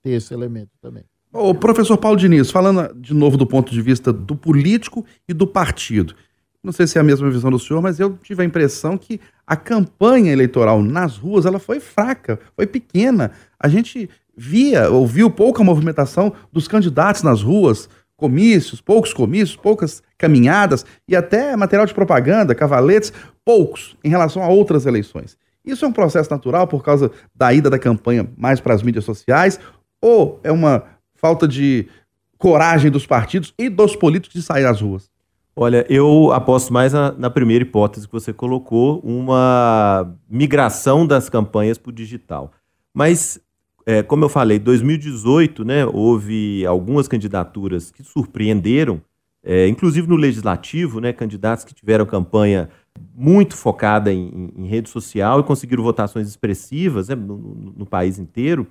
tem 0.02 0.14
esse 0.14 0.34
elemento 0.34 0.72
também. 0.82 1.04
O 1.32 1.54
professor 1.56 1.98
Paulo 1.98 2.18
Diniz, 2.18 2.52
falando 2.52 2.94
de 2.96 3.14
novo 3.14 3.38
do 3.38 3.48
ponto 3.48 3.72
de 3.72 3.82
vista 3.82 4.14
do 4.14 4.36
político 4.36 5.06
e 5.28 5.34
do 5.34 5.48
partido. 5.48 6.16
Não 6.64 6.72
sei 6.72 6.88
se 6.88 6.98
é 6.98 7.02
a 7.02 7.04
mesma 7.04 7.30
visão 7.30 7.52
do 7.52 7.60
senhor, 7.60 7.82
mas 7.82 8.00
eu 8.00 8.18
tive 8.24 8.42
a 8.42 8.46
impressão 8.46 8.98
que 8.98 9.20
a 9.46 9.56
campanha 9.56 10.32
eleitoral 10.32 10.82
nas 10.82 11.18
ruas 11.18 11.46
ela 11.46 11.60
foi 11.60 11.80
fraca, 11.80 12.40
foi 12.56 12.66
pequena. 12.66 13.32
A 13.60 13.68
gente 13.68 14.10
via, 14.36 14.90
ouviu 14.90 15.30
pouca 15.30 15.64
movimentação 15.64 16.34
dos 16.52 16.68
candidatos 16.68 17.22
nas 17.22 17.42
ruas, 17.42 17.90
comícios, 18.24 18.80
poucos 18.80 19.14
comícios, 19.14 19.58
poucas 19.58 20.02
caminhadas 20.18 20.86
e 21.06 21.14
até 21.14 21.58
material 21.58 21.86
de 21.86 21.94
propaganda, 21.94 22.56
cavaletes, 22.56 23.12
poucos 23.44 23.98
em 24.02 24.08
relação 24.08 24.42
a 24.42 24.48
outras 24.48 24.86
eleições. 24.86 25.38
Isso 25.66 25.84
é 25.84 25.88
um 25.90 25.92
processo 25.92 26.32
natural 26.32 26.66
por 26.66 26.82
causa 26.82 27.12
da 27.36 27.54
ida 27.54 27.70
da 27.70 27.78
campanha 27.78 28.26
mais 28.38 28.62
para 28.62 28.74
as 28.74 28.82
mídias 28.82 29.04
sociais 29.04 29.60
ou 30.02 30.40
é 30.42 30.54
uma 30.54 30.86
falta 31.16 31.46
de 31.46 31.90
coragem 32.38 32.90
dos 32.90 33.06
partidos 33.06 33.54
e 33.60 33.68
dos 33.68 33.94
políticos 33.94 34.40
de 34.40 34.42
sair 34.42 34.66
às 34.66 34.80
ruas? 34.80 35.12
Olha, 35.54 35.86
eu 35.90 36.32
aposto 36.32 36.72
mais 36.72 36.94
na, 36.94 37.12
na 37.12 37.30
primeira 37.30 37.66
hipótese 37.66 38.08
que 38.08 38.14
você 38.14 38.32
colocou, 38.32 39.02
uma 39.04 40.16
migração 40.30 41.06
das 41.06 41.28
campanhas 41.28 41.78
para 41.78 41.90
o 41.90 41.94
digital. 41.94 42.54
Mas 42.94 43.38
é, 43.86 44.02
como 44.02 44.24
eu 44.24 44.30
falei, 44.30 44.60
2018, 44.60 45.66
né, 45.66 45.86
houve 45.86 46.66
algumas 46.66 47.08
candidaturas 47.08 47.92
que 47.92 48.04
surpreenderam, 48.04 49.02
é, 49.44 49.68
inclusive 49.68 50.08
no 50.08 50.16
legislativo, 50.16 51.02
né, 51.02 51.12
candidatos 51.12 51.66
que 51.66 51.74
tiveram 51.74 52.06
campanha 52.06 52.70
muito 53.14 53.58
focada 53.58 54.14
em, 54.14 54.52
em 54.56 54.68
rede 54.68 54.90
social 54.90 55.40
e 55.40 55.44
conseguiram 55.44 55.84
votações 55.84 56.28
expressivas 56.28 57.10
né, 57.10 57.16
no, 57.16 57.38
no, 57.38 57.74
no 57.78 57.86
país 57.86 58.18
inteiro. 58.20 58.68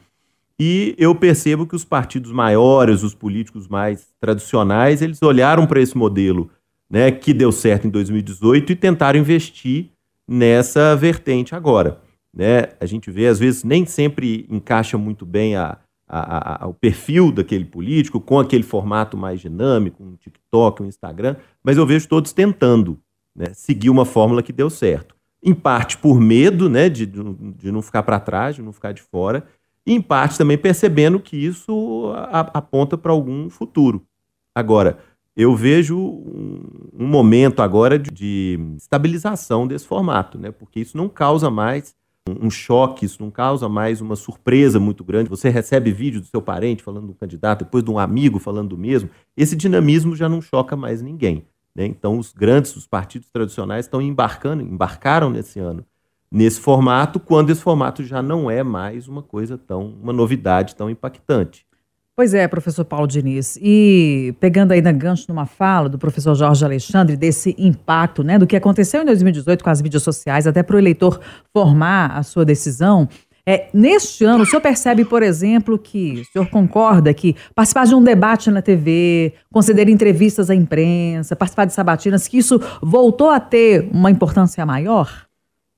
E 0.58 0.94
eu 0.96 1.14
percebo 1.14 1.66
que 1.66 1.76
os 1.76 1.84
partidos 1.84 2.30
maiores, 2.32 3.02
os 3.02 3.14
políticos 3.14 3.68
mais 3.68 4.08
tradicionais, 4.20 5.02
eles 5.02 5.20
olharam 5.22 5.66
para 5.66 5.80
esse 5.80 5.96
modelo 5.96 6.50
né, 6.88 7.10
que 7.10 7.34
deu 7.34 7.50
certo 7.52 7.86
em 7.86 7.90
2018 7.90 8.72
e 8.72 8.76
tentaram 8.76 9.18
investir 9.18 9.90
nessa 10.26 10.94
vertente 10.94 11.54
agora 11.54 12.00
né? 12.34 12.68
A 12.80 12.86
gente 12.86 13.10
vê, 13.10 13.26
às 13.26 13.38
vezes, 13.38 13.62
nem 13.64 13.84
sempre 13.84 14.46
encaixa 14.48 14.96
muito 14.96 15.26
bem 15.26 15.56
a, 15.56 15.78
a, 16.08 16.64
a, 16.64 16.68
o 16.68 16.74
perfil 16.74 17.32
daquele 17.32 17.64
político 17.64 18.20
com 18.20 18.38
aquele 18.38 18.62
formato 18.62 19.16
mais 19.16 19.40
dinâmico, 19.40 20.02
um 20.02 20.16
TikTok, 20.16 20.82
um 20.82 20.86
Instagram, 20.86 21.36
mas 21.62 21.76
eu 21.76 21.86
vejo 21.86 22.08
todos 22.08 22.32
tentando 22.32 22.98
né, 23.34 23.46
seguir 23.54 23.90
uma 23.90 24.04
fórmula 24.04 24.42
que 24.42 24.52
deu 24.52 24.68
certo. 24.68 25.14
Em 25.42 25.54
parte 25.54 25.96
por 25.98 26.20
medo 26.20 26.68
né, 26.68 26.88
de, 26.88 27.06
de 27.06 27.72
não 27.72 27.82
ficar 27.82 28.02
para 28.02 28.20
trás, 28.20 28.56
de 28.56 28.62
não 28.62 28.72
ficar 28.72 28.92
de 28.92 29.02
fora, 29.02 29.44
e 29.86 29.92
em 29.92 30.00
parte 30.00 30.38
também 30.38 30.56
percebendo 30.56 31.18
que 31.18 31.36
isso 31.36 32.12
aponta 32.52 32.96
para 32.96 33.10
algum 33.10 33.50
futuro. 33.50 34.06
Agora, 34.54 34.98
eu 35.36 35.56
vejo 35.56 35.98
um, 35.98 36.60
um 36.92 37.06
momento 37.06 37.62
agora 37.62 37.98
de, 37.98 38.10
de, 38.10 38.60
estabilização 38.76 39.66
desse 39.66 39.86
formato, 39.86 40.38
né? 40.38 40.50
Porque 40.50 40.80
isso 40.80 40.96
não 40.96 41.08
causa 41.08 41.50
mais 41.50 41.96
um 42.28 42.50
choque, 42.50 43.04
isso 43.04 43.22
não 43.22 43.30
causa 43.30 43.68
mais 43.68 44.00
uma 44.00 44.16
surpresa 44.16 44.78
muito 44.78 45.02
grande. 45.02 45.28
Você 45.28 45.48
recebe 45.48 45.92
vídeo 45.92 46.20
do 46.20 46.26
seu 46.26 46.40
parente 46.40 46.82
falando 46.82 47.08
do 47.08 47.14
candidato, 47.14 47.64
depois 47.64 47.82
de 47.82 47.90
um 47.90 47.98
amigo 47.98 48.38
falando 48.38 48.70
do 48.70 48.78
mesmo. 48.78 49.10
Esse 49.36 49.56
dinamismo 49.56 50.14
já 50.14 50.28
não 50.28 50.40
choca 50.40 50.76
mais 50.76 51.02
ninguém. 51.02 51.44
Né? 51.74 51.86
Então, 51.86 52.18
os 52.18 52.32
grandes, 52.32 52.76
os 52.76 52.86
partidos 52.86 53.30
tradicionais 53.30 53.86
estão 53.86 54.00
embarcando, 54.00 54.62
embarcaram 54.62 55.30
nesse 55.30 55.58
ano 55.58 55.84
nesse 56.32 56.58
formato, 56.58 57.20
quando 57.20 57.50
esse 57.50 57.60
formato 57.60 58.02
já 58.02 58.22
não 58.22 58.50
é 58.50 58.62
mais 58.62 59.06
uma 59.06 59.22
coisa 59.22 59.58
tão, 59.58 59.94
uma 60.02 60.14
novidade 60.14 60.74
tão 60.74 60.88
impactante. 60.88 61.66
Pois 62.14 62.34
é, 62.34 62.46
professor 62.46 62.84
Paulo 62.84 63.06
Diniz. 63.06 63.58
E 63.60 64.34
pegando 64.38 64.72
ainda 64.72 64.92
gancho 64.92 65.24
numa 65.28 65.46
fala 65.46 65.88
do 65.88 65.98
professor 65.98 66.34
Jorge 66.34 66.62
Alexandre, 66.62 67.16
desse 67.16 67.54
impacto, 67.58 68.22
né, 68.22 68.38
do 68.38 68.46
que 68.46 68.54
aconteceu 68.54 69.00
em 69.00 69.06
2018 69.06 69.64
com 69.64 69.70
as 69.70 69.80
mídias 69.80 70.02
sociais, 70.02 70.46
até 70.46 70.62
para 70.62 70.76
o 70.76 70.78
eleitor 70.78 71.20
formar 71.54 72.16
a 72.16 72.22
sua 72.22 72.44
decisão. 72.44 73.08
É, 73.46 73.70
neste 73.72 74.24
ano, 74.24 74.44
o 74.44 74.46
senhor 74.46 74.60
percebe, 74.60 75.06
por 75.06 75.22
exemplo, 75.22 75.78
que 75.78 76.20
o 76.20 76.24
senhor 76.26 76.48
concorda 76.50 77.12
que 77.14 77.34
participar 77.54 77.86
de 77.86 77.94
um 77.94 78.04
debate 78.04 78.50
na 78.50 78.60
TV, 78.60 79.32
conceder 79.50 79.88
entrevistas 79.88 80.50
à 80.50 80.54
imprensa, 80.54 81.34
participar 81.34 81.64
de 81.64 81.72
sabatinas, 81.72 82.28
que 82.28 82.36
isso 82.36 82.60
voltou 82.82 83.30
a 83.30 83.40
ter 83.40 83.88
uma 83.90 84.10
importância 84.10 84.64
maior? 84.66 85.26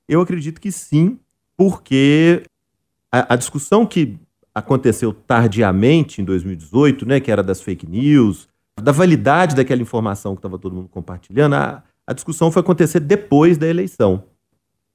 Eu 0.07 0.19
acredito 0.19 0.59
que 0.59 0.71
sim, 0.71 1.17
porque 1.57 2.43
a, 3.11 3.33
a 3.33 3.35
discussão 3.37 3.85
que 3.85 4.19
aconteceu 4.55 5.11
tardiamente, 5.11 6.21
em 6.21 6.25
2018, 6.25 7.05
né, 7.05 7.19
que 7.19 7.29
era 7.29 7.43
das 7.43 7.61
fake 7.61 7.85
news, 7.85 8.47
da 8.81 8.93
validade 8.93 9.53
daquela 9.53 9.81
informação 9.81 10.33
que 10.33 10.39
estava 10.39 10.57
todo 10.57 10.73
mundo 10.73 10.87
compartilhando, 10.87 11.55
a, 11.55 11.83
a, 12.07 12.13
discussão 12.13 12.49
foi 12.49 12.61
acontecer 12.61 13.01
depois 13.01 13.57
da 13.57 13.67
eleição. 13.67 14.23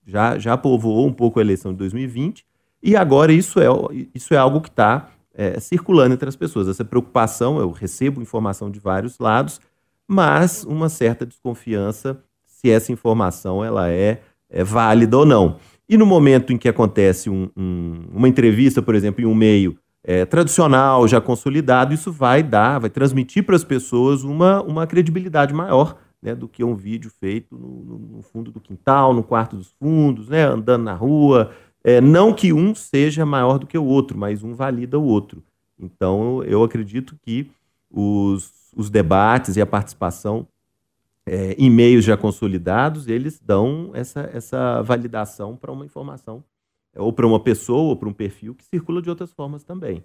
Já, 0.07 0.39
já 0.39 0.57
povoou 0.57 1.07
um 1.07 1.13
pouco 1.13 1.39
a 1.39 1.43
eleição 1.43 1.73
de 1.73 1.79
2020, 1.79 2.47
e 2.83 2.97
agora 2.97 3.33
isso 3.33 3.61
é, 3.61 3.67
isso 4.15 4.33
é 4.33 4.39
algo 4.39 4.63
que 4.63 4.71
está 4.71 5.11
é, 5.35 5.61
circulando 5.61 6.15
entre 6.15 6.29
as 6.29 6.37
pessoas. 6.37 6.67
Essa 6.67 6.85
preocupação, 6.85 7.59
eu 7.59 7.71
recebo 7.71 8.23
informação 8.23 8.71
de 8.71 8.81
vários 8.81 9.19
lados, 9.19 9.61
mas 10.09 10.65
uma 10.65 10.89
certa 10.89 11.27
desconfiança 11.27 12.19
se 12.47 12.71
essa 12.71 12.91
informação 12.91 13.63
ela 13.63 13.91
é, 13.91 14.23
é 14.49 14.65
válida 14.65 15.19
ou 15.19 15.27
não. 15.27 15.57
E 15.91 15.99
no 15.99 16.07
momento 16.07 16.53
em 16.53 16.57
que 16.57 16.69
acontece 16.69 17.29
um, 17.29 17.51
um, 17.57 18.05
uma 18.15 18.29
entrevista, 18.29 18.81
por 18.81 18.95
exemplo, 18.95 19.23
em 19.23 19.27
um 19.27 19.35
meio 19.35 19.77
é, 20.05 20.25
tradicional, 20.25 21.09
já 21.09 21.21
consolidado, 21.21 21.93
isso 21.93 22.13
vai 22.13 22.45
dar, 22.45 22.79
vai 22.79 22.89
transmitir 22.89 23.45
para 23.45 23.57
as 23.57 23.65
pessoas 23.65 24.23
uma, 24.23 24.63
uma 24.63 24.87
credibilidade 24.87 25.53
maior 25.53 25.97
né, 26.23 26.33
do 26.33 26.47
que 26.47 26.63
um 26.63 26.77
vídeo 26.77 27.11
feito 27.11 27.59
no, 27.59 27.99
no, 28.19 28.23
fundo 28.23 28.53
do 28.53 28.61
quintal, 28.61 29.13
no 29.13 29.25
quarto 29.25 29.57
dos 29.57 29.73
fundos, 29.81 30.29
né, 30.29 30.45
andando 30.45 30.85
na 30.85 30.95
rua. 30.95 31.51
É, 31.83 32.01
não 32.01 32.33
que 32.33 32.53
um 32.53 32.73
seja 32.73 33.27
maior 33.27 33.59
do 33.59 33.67
que 33.67 33.77
o 33.77 33.85
outro, 33.85 34.17
mas 34.17 34.45
um 34.45 34.55
valida 34.55 34.97
o 34.97 35.05
outro. 35.05 35.43
Então, 35.77 36.41
eu 36.45 36.63
acredito 36.63 37.17
que 37.21 37.51
os, 37.91 38.53
os 38.77 38.91
debates 38.91 39.57
e 39.57 39.61
a 39.61 39.67
participação 39.67 40.47
é, 41.33 41.55
e-mails 41.57 42.05
já 42.05 42.17
consolidados, 42.17 43.07
eles 43.07 43.39
dão 43.39 43.93
essa, 43.95 44.29
essa 44.35 44.83
validação 44.83 45.57
para 45.57 45.71
uma 45.71 45.85
informação, 45.85 46.43
ou 46.97 47.13
para 47.13 47.25
uma 47.25 47.39
pessoa, 47.39 47.91
ou 47.91 47.97
para 47.97 48.09
um 48.09 48.13
perfil 48.13 48.53
que 48.53 48.65
circula 48.65 49.01
de 49.01 49.09
outras 49.09 49.33
formas 49.33 49.63
também. 49.63 50.03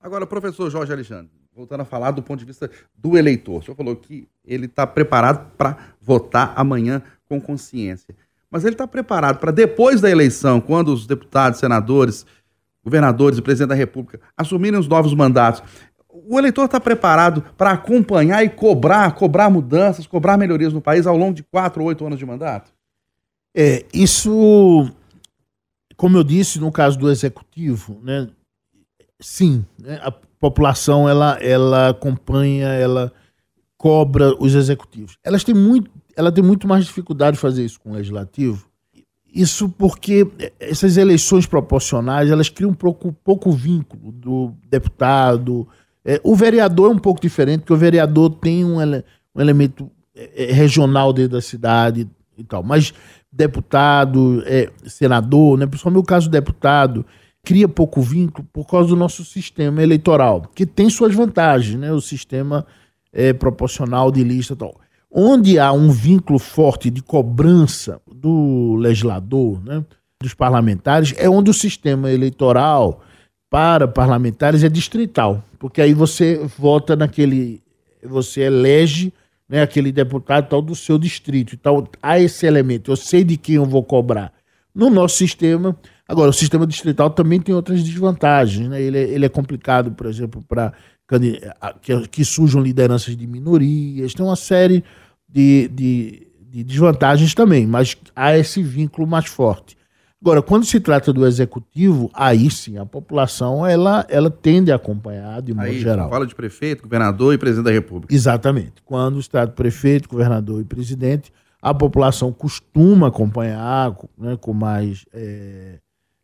Agora, 0.00 0.26
professor 0.26 0.68
Jorge 0.68 0.92
Alexandre, 0.92 1.30
voltando 1.54 1.82
a 1.82 1.84
falar 1.84 2.10
do 2.10 2.20
ponto 2.20 2.40
de 2.40 2.44
vista 2.44 2.68
do 2.96 3.16
eleitor, 3.16 3.60
o 3.60 3.62
senhor 3.62 3.76
falou 3.76 3.94
que 3.94 4.28
ele 4.44 4.66
está 4.66 4.84
preparado 4.84 5.52
para 5.56 5.94
votar 6.00 6.52
amanhã 6.56 7.00
com 7.28 7.40
consciência. 7.40 8.16
Mas 8.50 8.64
ele 8.64 8.74
está 8.74 8.88
preparado 8.88 9.38
para 9.38 9.52
depois 9.52 10.00
da 10.00 10.10
eleição, 10.10 10.60
quando 10.60 10.88
os 10.88 11.06
deputados, 11.06 11.60
senadores, 11.60 12.26
governadores 12.82 13.38
e 13.38 13.42
presidente 13.42 13.68
da 13.68 13.74
República 13.76 14.20
assumirem 14.36 14.80
os 14.80 14.88
novos 14.88 15.14
mandatos, 15.14 15.62
o 16.28 16.38
eleitor 16.38 16.64
está 16.64 16.80
preparado 16.80 17.42
para 17.56 17.72
acompanhar 17.72 18.44
e 18.44 18.48
cobrar, 18.48 19.12
cobrar 19.12 19.50
mudanças, 19.50 20.06
cobrar 20.06 20.36
melhorias 20.36 20.72
no 20.72 20.80
país 20.80 21.06
ao 21.06 21.16
longo 21.16 21.34
de 21.34 21.42
quatro 21.42 21.82
ou 21.82 21.88
oito 21.88 22.06
anos 22.06 22.18
de 22.18 22.26
mandato? 22.26 22.72
É, 23.54 23.84
isso, 23.92 24.90
como 25.96 26.16
eu 26.16 26.24
disse 26.24 26.58
no 26.58 26.72
caso 26.72 26.98
do 26.98 27.10
executivo, 27.10 27.98
né, 28.02 28.28
sim, 29.20 29.64
né, 29.78 29.98
a 30.02 30.10
população 30.10 31.08
ela, 31.08 31.38
ela 31.40 31.90
acompanha, 31.90 32.68
ela 32.68 33.12
cobra 33.76 34.34
os 34.40 34.54
executivos. 34.54 35.18
Elas 35.24 35.44
têm 35.44 35.54
muito, 35.54 35.90
ela 36.16 36.32
tem 36.32 36.42
muito 36.42 36.66
mais 36.66 36.84
dificuldade 36.84 37.36
de 37.36 37.40
fazer 37.40 37.64
isso 37.64 37.80
com 37.80 37.90
o 37.90 37.94
legislativo. 37.94 38.68
Isso 39.32 39.68
porque 39.68 40.26
essas 40.58 40.96
eleições 40.96 41.46
proporcionais 41.46 42.30
elas 42.30 42.48
criam 42.48 42.70
um 42.70 42.74
pouco, 42.74 43.12
pouco 43.12 43.52
vínculo 43.52 44.10
do 44.12 44.54
deputado, 44.68 45.68
é, 46.06 46.20
o 46.22 46.36
vereador 46.36 46.92
é 46.92 46.94
um 46.94 46.98
pouco 46.98 47.20
diferente, 47.20 47.60
porque 47.60 47.72
o 47.72 47.76
vereador 47.76 48.30
tem 48.30 48.64
um, 48.64 48.80
ele, 48.80 49.04
um 49.34 49.40
elemento 49.40 49.90
é, 50.14 50.52
regional 50.52 51.12
dentro 51.12 51.32
da 51.32 51.40
cidade 51.40 52.08
e 52.38 52.44
tal. 52.44 52.62
Mas 52.62 52.94
deputado, 53.32 54.40
é, 54.46 54.70
senador, 54.86 55.58
né, 55.58 55.66
principalmente 55.66 56.00
o 56.00 56.06
caso 56.06 56.28
do 56.28 56.32
deputado, 56.32 57.04
cria 57.42 57.68
pouco 57.68 58.00
vínculo 58.00 58.46
por 58.52 58.66
causa 58.66 58.88
do 58.88 58.96
nosso 58.96 59.24
sistema 59.24 59.82
eleitoral, 59.82 60.48
que 60.54 60.64
tem 60.64 60.88
suas 60.88 61.14
vantagens, 61.14 61.78
né? 61.78 61.92
O 61.92 62.00
sistema 62.00 62.66
é, 63.12 63.32
proporcional 63.32 64.10
de 64.10 64.22
lista 64.22 64.52
e 64.52 64.56
tal. 64.56 64.80
Onde 65.10 65.58
há 65.58 65.72
um 65.72 65.90
vínculo 65.90 66.38
forte 66.38 66.90
de 66.90 67.02
cobrança 67.02 68.00
do 68.12 68.76
legislador, 68.76 69.62
né, 69.64 69.84
dos 70.20 70.34
parlamentares, 70.34 71.14
é 71.16 71.28
onde 71.28 71.50
o 71.50 71.54
sistema 71.54 72.10
eleitoral 72.10 73.00
para 73.50 73.86
parlamentares 73.86 74.64
é 74.64 74.68
distrital, 74.68 75.42
porque 75.58 75.80
aí 75.80 75.94
você 75.94 76.40
vota 76.58 76.96
naquele, 76.96 77.62
você 78.02 78.42
elege 78.42 79.12
né, 79.48 79.62
aquele 79.62 79.92
deputado 79.92 80.48
tal 80.48 80.60
do 80.60 80.74
seu 80.74 80.98
distrito. 80.98 81.54
Então 81.54 81.86
há 82.02 82.18
esse 82.18 82.46
elemento, 82.46 82.90
eu 82.90 82.96
sei 82.96 83.22
de 83.24 83.36
quem 83.36 83.56
eu 83.56 83.64
vou 83.64 83.82
cobrar. 83.82 84.32
No 84.74 84.90
nosso 84.90 85.16
sistema, 85.16 85.76
agora 86.06 86.30
o 86.30 86.34
sistema 86.34 86.66
distrital 86.66 87.08
também 87.10 87.40
tem 87.40 87.54
outras 87.54 87.82
desvantagens, 87.82 88.68
né? 88.68 88.82
Ele 88.82 88.98
é, 88.98 89.02
ele 89.02 89.24
é 89.24 89.28
complicado, 89.28 89.92
por 89.92 90.06
exemplo, 90.06 90.44
para 90.46 90.72
que, 91.80 92.08
que 92.08 92.24
surjam 92.24 92.60
lideranças 92.60 93.16
de 93.16 93.26
minorias, 93.26 94.12
tem 94.12 94.26
uma 94.26 94.36
série 94.36 94.84
de, 95.28 95.68
de, 95.68 96.26
de 96.50 96.64
desvantagens 96.64 97.34
também, 97.34 97.66
mas 97.66 97.96
há 98.14 98.36
esse 98.36 98.62
vínculo 98.62 99.06
mais 99.06 99.26
forte. 99.26 99.75
Agora, 100.26 100.42
quando 100.42 100.66
se 100.66 100.80
trata 100.80 101.12
do 101.12 101.24
executivo, 101.24 102.10
aí 102.12 102.50
sim, 102.50 102.76
a 102.78 102.84
população 102.84 103.64
ela, 103.64 104.04
ela 104.08 104.28
tende 104.28 104.72
a 104.72 104.74
acompanhar 104.74 105.40
de 105.40 105.54
modo 105.54 105.68
Aí, 105.68 105.78
geral. 105.78 106.10
Fala 106.10 106.26
de 106.26 106.34
prefeito, 106.34 106.82
governador 106.82 107.32
e 107.32 107.38
presidente 107.38 107.66
da 107.66 107.70
República. 107.70 108.12
Exatamente. 108.12 108.72
Quando 108.84 109.22
se 109.22 109.30
trata 109.30 109.50
de 109.50 109.54
prefeito, 109.54 110.08
governador 110.08 110.60
e 110.60 110.64
presidente, 110.64 111.32
a 111.62 111.72
população 111.72 112.32
costuma 112.32 113.06
acompanhar 113.06 113.96
né, 114.18 114.36
com 114.40 114.52
mais 114.52 115.06
é, 115.14 115.78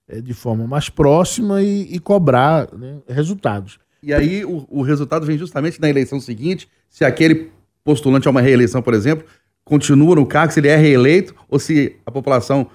é, 0.08 0.20
de 0.20 0.34
forma 0.34 0.66
mais 0.66 0.88
próxima 0.88 1.62
e, 1.62 1.94
e 1.94 2.00
cobrar 2.00 2.66
né, 2.76 2.96
resultados. 3.08 3.78
E 4.02 4.12
aí 4.12 4.44
o, 4.44 4.66
o 4.68 4.82
resultado 4.82 5.24
vem 5.24 5.38
justamente 5.38 5.80
na 5.80 5.88
eleição 5.88 6.18
seguinte, 6.18 6.68
se 6.90 7.04
aquele 7.04 7.52
postulante 7.84 8.26
a 8.26 8.32
uma 8.32 8.40
reeleição, 8.40 8.82
por 8.82 8.94
exemplo, 8.94 9.24
continua 9.64 10.16
no 10.16 10.26
cargo, 10.26 10.52
se 10.52 10.58
ele 10.58 10.66
é 10.66 10.76
reeleito, 10.76 11.36
ou 11.48 11.60
se 11.60 11.94
a 12.04 12.10
população 12.10 12.68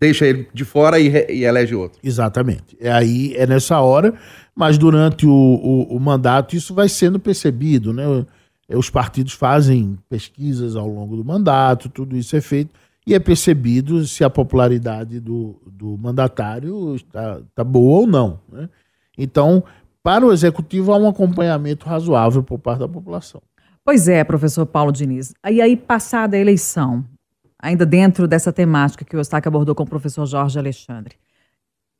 deixa 0.00 0.26
ele 0.26 0.48
de 0.52 0.64
fora 0.64 0.98
e, 0.98 1.08
e 1.28 1.44
elege 1.44 1.74
outro. 1.74 1.98
Exatamente. 2.02 2.76
É 2.80 2.90
aí, 2.90 3.34
é 3.36 3.46
nessa 3.46 3.80
hora, 3.80 4.14
mas 4.54 4.78
durante 4.78 5.26
o, 5.26 5.32
o, 5.32 5.96
o 5.96 6.00
mandato 6.00 6.56
isso 6.56 6.74
vai 6.74 6.88
sendo 6.88 7.18
percebido, 7.18 7.92
né? 7.92 8.04
Os 8.70 8.90
partidos 8.90 9.32
fazem 9.32 9.98
pesquisas 10.10 10.76
ao 10.76 10.86
longo 10.86 11.16
do 11.16 11.24
mandato, 11.24 11.88
tudo 11.88 12.16
isso 12.16 12.36
é 12.36 12.40
feito 12.40 12.70
e 13.08 13.14
é 13.14 13.18
percebido 13.18 14.06
se 14.06 14.22
a 14.22 14.28
popularidade 14.28 15.18
do, 15.18 15.58
do 15.66 15.96
mandatário 15.96 16.94
está, 16.94 17.40
está 17.40 17.64
boa 17.64 18.00
ou 18.00 18.06
não. 18.06 18.38
Né? 18.52 18.68
Então, 19.16 19.64
para 20.02 20.26
o 20.26 20.30
executivo, 20.30 20.92
há 20.92 20.98
um 20.98 21.08
acompanhamento 21.08 21.86
razoável 21.86 22.42
por 22.42 22.58
parte 22.58 22.80
da 22.80 22.88
população. 22.88 23.40
Pois 23.82 24.08
é, 24.08 24.22
professor 24.22 24.66
Paulo 24.66 24.92
Diniz. 24.92 25.32
E 25.50 25.62
aí, 25.62 25.74
passada 25.74 26.36
a 26.36 26.38
eleição, 26.38 27.02
ainda 27.60 27.84
dentro 27.84 28.28
dessa 28.28 28.52
temática 28.52 29.04
que 29.04 29.16
o 29.16 29.18
Eustáquio 29.18 29.48
abordou 29.48 29.74
com 29.74 29.82
o 29.82 29.88
professor 29.88 30.26
Jorge 30.26 30.58
Alexandre, 30.58 31.16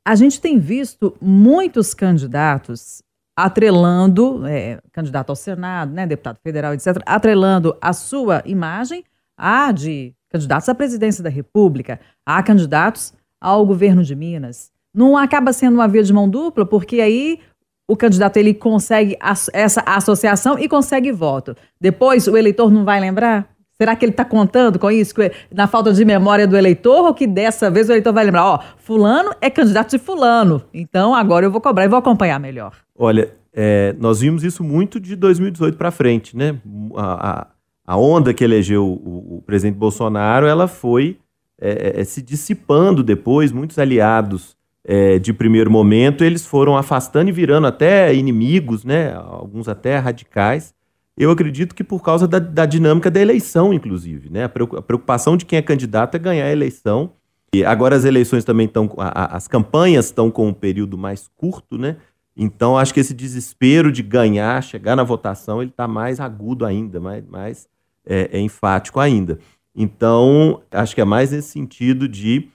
a 0.07 0.15
gente 0.15 0.41
tem 0.41 0.59
visto 0.59 1.17
muitos 1.21 1.93
candidatos 1.93 3.03
atrelando, 3.37 4.47
é, 4.47 4.81
candidato 4.91 5.31
ao 5.31 5.37
Senado, 5.37 5.93
né, 5.93 6.07
deputado 6.07 6.39
federal, 6.43 6.75
etc., 6.75 6.99
atrelando 7.07 7.77
a 7.81 7.93
sua 7.93 8.43
imagem 8.47 9.05
à 9.37 9.71
de 9.71 10.15
candidatos 10.29 10.69
à 10.69 10.75
presidência 10.75 11.23
da 11.23 11.31
República, 11.31 12.01
a 12.27 12.43
candidatos 12.43 13.13
ao 13.41 13.65
governo 13.65 14.03
de 14.03 14.15
Minas. 14.15 14.73
Não 14.93 15.17
acaba 15.17 15.53
sendo 15.53 15.75
uma 15.75 15.87
via 15.87 16.03
de 16.03 16.13
mão 16.13 16.29
dupla, 16.29 16.67
porque 16.67 17.01
aí 17.01 17.41
o 17.87 17.97
candidato 17.97 18.37
ele 18.37 18.53
consegue 18.53 19.17
essa 19.53 19.83
associação 19.83 20.59
e 20.59 20.69
consegue 20.69 21.13
voto. 21.13 21.57
Depois 21.81 22.27
o 22.27 22.37
eleitor 22.37 22.71
não 22.71 22.85
vai 22.85 22.99
lembrar? 23.01 23.49
Será 23.81 23.95
que 23.95 24.05
ele 24.05 24.11
está 24.11 24.25
contando 24.25 24.77
com 24.77 24.91
isso, 24.91 25.15
na 25.55 25.69
falta 25.69 25.93
de 25.93 26.05
memória 26.05 26.49
do 26.49 26.57
eleitor, 26.57 27.07
ou 27.07 27.15
que 27.15 27.29
dessa 27.29 27.71
vez 27.71 27.89
o 27.89 27.93
eleitor 27.93 28.13
vai 28.13 28.25
lembrar, 28.25 28.45
ó, 28.45 28.61
fulano 28.77 29.31
é 29.41 29.49
candidato 29.49 29.91
de 29.91 29.99
fulano, 29.99 30.61
então 30.75 31.15
agora 31.15 31.47
eu 31.47 31.51
vou 31.51 31.61
cobrar 31.61 31.85
e 31.85 31.89
vou 31.89 31.99
acompanhar 31.99 32.41
melhor? 32.41 32.73
Olha, 32.99 33.33
é, 33.55 33.95
nós 34.01 34.19
vimos 34.19 34.43
isso 34.43 34.65
muito 34.65 34.99
de 34.99 35.15
2018 35.15 35.79
para 35.79 35.93
frente, 35.93 36.37
né? 36.37 36.59
A, 36.97 37.47
a, 37.87 37.97
onda 37.97 38.35
que 38.35 38.43
elegeu 38.43 38.85
o, 38.85 39.37
o 39.37 39.43
presidente 39.43 39.77
Bolsonaro, 39.77 40.47
ela 40.47 40.67
foi 40.67 41.17
é, 41.61 42.01
é, 42.01 42.05
se 42.05 42.21
dissipando 42.21 43.05
depois, 43.05 43.53
muitos 43.53 43.79
aliados 43.79 44.57
é, 44.85 45.21
de 45.21 45.33
primeiro 45.33 45.71
momento, 45.71 46.25
eles 46.25 46.45
foram 46.45 46.77
afastando 46.77 47.29
e 47.29 47.33
virando 47.33 47.69
até 47.69 48.13
inimigos, 48.13 48.85
né? 48.85 49.15
Alguns 49.15 49.69
até 49.69 49.99
radicais. 49.99 50.75
Eu 51.19 51.33
acredito 51.33 51.75
que 51.75 51.83
por 51.83 52.01
causa 52.01 52.29
da, 52.29 52.39
da 52.39 52.65
dinâmica 52.65 53.11
da 53.11 53.21
eleição, 53.21 53.75
inclusive, 53.75 54.31
né? 54.31 54.45
A 54.45 54.49
preocupação 54.49 55.37
de 55.37 55.45
quem 55.45 55.59
é 55.59 55.63
candidato 55.63 56.15
é 56.15 56.19
ganhar 56.19 56.45
a 56.45 56.53
eleição. 56.53 57.13
E 57.53 57.65
agora 57.65 57.97
as 57.97 58.05
eleições 58.05 58.45
também 58.45 58.67
estão, 58.67 58.89
as 58.97 59.49
campanhas 59.49 60.07
estão 60.07 60.31
com 60.31 60.47
um 60.47 60.53
período 60.53 60.97
mais 60.97 61.29
curto, 61.37 61.77
né? 61.77 61.97
Então 62.37 62.79
acho 62.79 62.95
que 62.95 63.01
esse 63.01 63.13
desespero 63.13 63.91
de 63.91 64.01
ganhar, 64.01 64.63
chegar 64.63 64.95
na 64.95 65.03
votação, 65.03 65.61
ele 65.61 65.73
está 65.73 65.89
mais 65.89 66.21
agudo 66.21 66.65
ainda, 66.65 67.01
mais, 67.01 67.27
mais 67.27 67.69
é, 68.07 68.31
é 68.39 68.41
enfático 68.41 69.01
ainda. 69.01 69.41
Então 69.75 70.63
acho 70.71 70.95
que 70.95 71.01
é 71.01 71.05
mais 71.05 71.33
nesse 71.33 71.49
sentido 71.49 72.09
de 72.09 72.49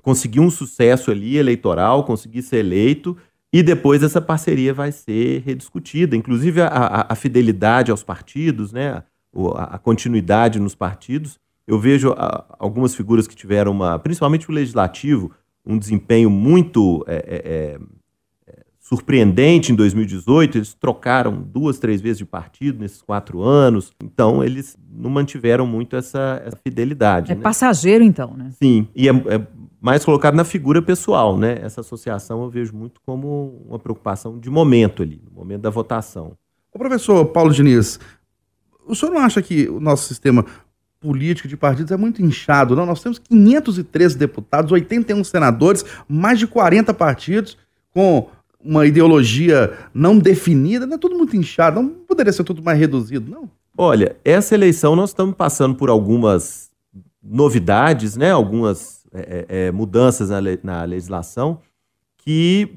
conseguir 0.00 0.38
um 0.38 0.50
sucesso 0.50 1.10
ali 1.10 1.36
eleitoral, 1.36 2.04
conseguir 2.04 2.42
ser 2.42 2.58
eleito 2.58 3.16
e 3.52 3.62
depois 3.62 4.02
essa 4.02 4.20
parceria 4.20 4.72
vai 4.72 4.92
ser 4.92 5.42
rediscutida, 5.44 6.16
inclusive 6.16 6.60
a, 6.60 6.68
a, 6.68 7.12
a 7.12 7.14
fidelidade 7.16 7.90
aos 7.90 8.02
partidos, 8.02 8.72
né? 8.72 9.02
a, 9.56 9.74
a, 9.74 9.78
continuidade 9.78 10.60
nos 10.60 10.74
partidos. 10.74 11.38
Eu 11.66 11.78
vejo 11.78 12.14
algumas 12.58 12.94
figuras 12.94 13.26
que 13.26 13.34
tiveram 13.34 13.72
uma, 13.72 13.98
principalmente 13.98 14.48
o 14.48 14.52
legislativo, 14.52 15.32
um 15.64 15.78
desempenho 15.78 16.30
muito 16.30 17.04
é, 17.06 17.14
é, 17.16 17.80
é, 18.46 18.60
surpreendente 18.78 19.72
em 19.72 19.74
2018. 19.74 20.58
Eles 20.58 20.74
trocaram 20.74 21.42
duas, 21.42 21.78
três 21.78 22.00
vezes 22.00 22.18
de 22.18 22.24
partido 22.24 22.80
nesses 22.80 23.02
quatro 23.02 23.42
anos. 23.42 23.92
Então, 24.02 24.42
eles 24.42 24.76
não 24.90 25.10
mantiveram 25.10 25.66
muito 25.66 25.96
essa, 25.96 26.42
essa 26.44 26.56
fidelidade. 26.56 27.30
É 27.30 27.34
né? 27.34 27.40
passageiro, 27.40 28.02
então, 28.02 28.34
né? 28.36 28.50
Sim, 28.60 28.88
e 28.94 29.08
é, 29.08 29.12
mais 29.80 30.04
colocado 30.04 30.34
na 30.34 30.44
figura 30.44 30.82
pessoal, 30.82 31.38
né? 31.38 31.58
Essa 31.62 31.80
associação 31.80 32.42
eu 32.42 32.50
vejo 32.50 32.74
muito 32.74 33.00
como 33.06 33.64
uma 33.66 33.78
preocupação 33.78 34.38
de 34.38 34.50
momento 34.50 35.02
ali, 35.02 35.20
no 35.24 35.32
momento 35.32 35.62
da 35.62 35.70
votação. 35.70 36.36
O 36.72 36.78
professor 36.78 37.24
Paulo 37.26 37.52
Diniz, 37.52 37.98
o 38.86 38.94
senhor 38.94 39.12
não 39.12 39.20
acha 39.20 39.40
que 39.40 39.68
o 39.68 39.80
nosso 39.80 40.06
sistema 40.06 40.44
político 41.00 41.48
de 41.48 41.56
partidos 41.56 41.90
é 41.90 41.96
muito 41.96 42.22
inchado, 42.22 42.76
não? 42.76 42.84
Nós 42.84 43.02
temos 43.02 43.18
513 43.18 44.18
deputados, 44.18 44.70
81 44.70 45.24
senadores, 45.24 45.84
mais 46.06 46.38
de 46.38 46.46
40 46.46 46.92
partidos 46.92 47.56
com 47.92 48.28
uma 48.62 48.86
ideologia 48.86 49.72
não 49.94 50.18
definida, 50.18 50.86
não 50.86 50.96
é 50.96 50.98
tudo 50.98 51.16
muito 51.16 51.34
inchado, 51.34 51.80
não 51.80 51.88
poderia 51.88 52.32
ser 52.32 52.44
tudo 52.44 52.62
mais 52.62 52.78
reduzido, 52.78 53.30
não? 53.30 53.50
Olha, 53.76 54.16
essa 54.22 54.54
eleição 54.54 54.94
nós 54.94 55.10
estamos 55.10 55.34
passando 55.34 55.74
por 55.74 55.88
algumas 55.88 56.70
novidades, 57.22 58.16
né? 58.16 58.30
Algumas 58.30 58.99
é, 59.12 59.46
é, 59.48 59.66
é, 59.66 59.70
mudanças 59.72 60.30
na, 60.30 60.40
na, 60.62 60.84
legislação 60.84 61.60
que 62.16 62.76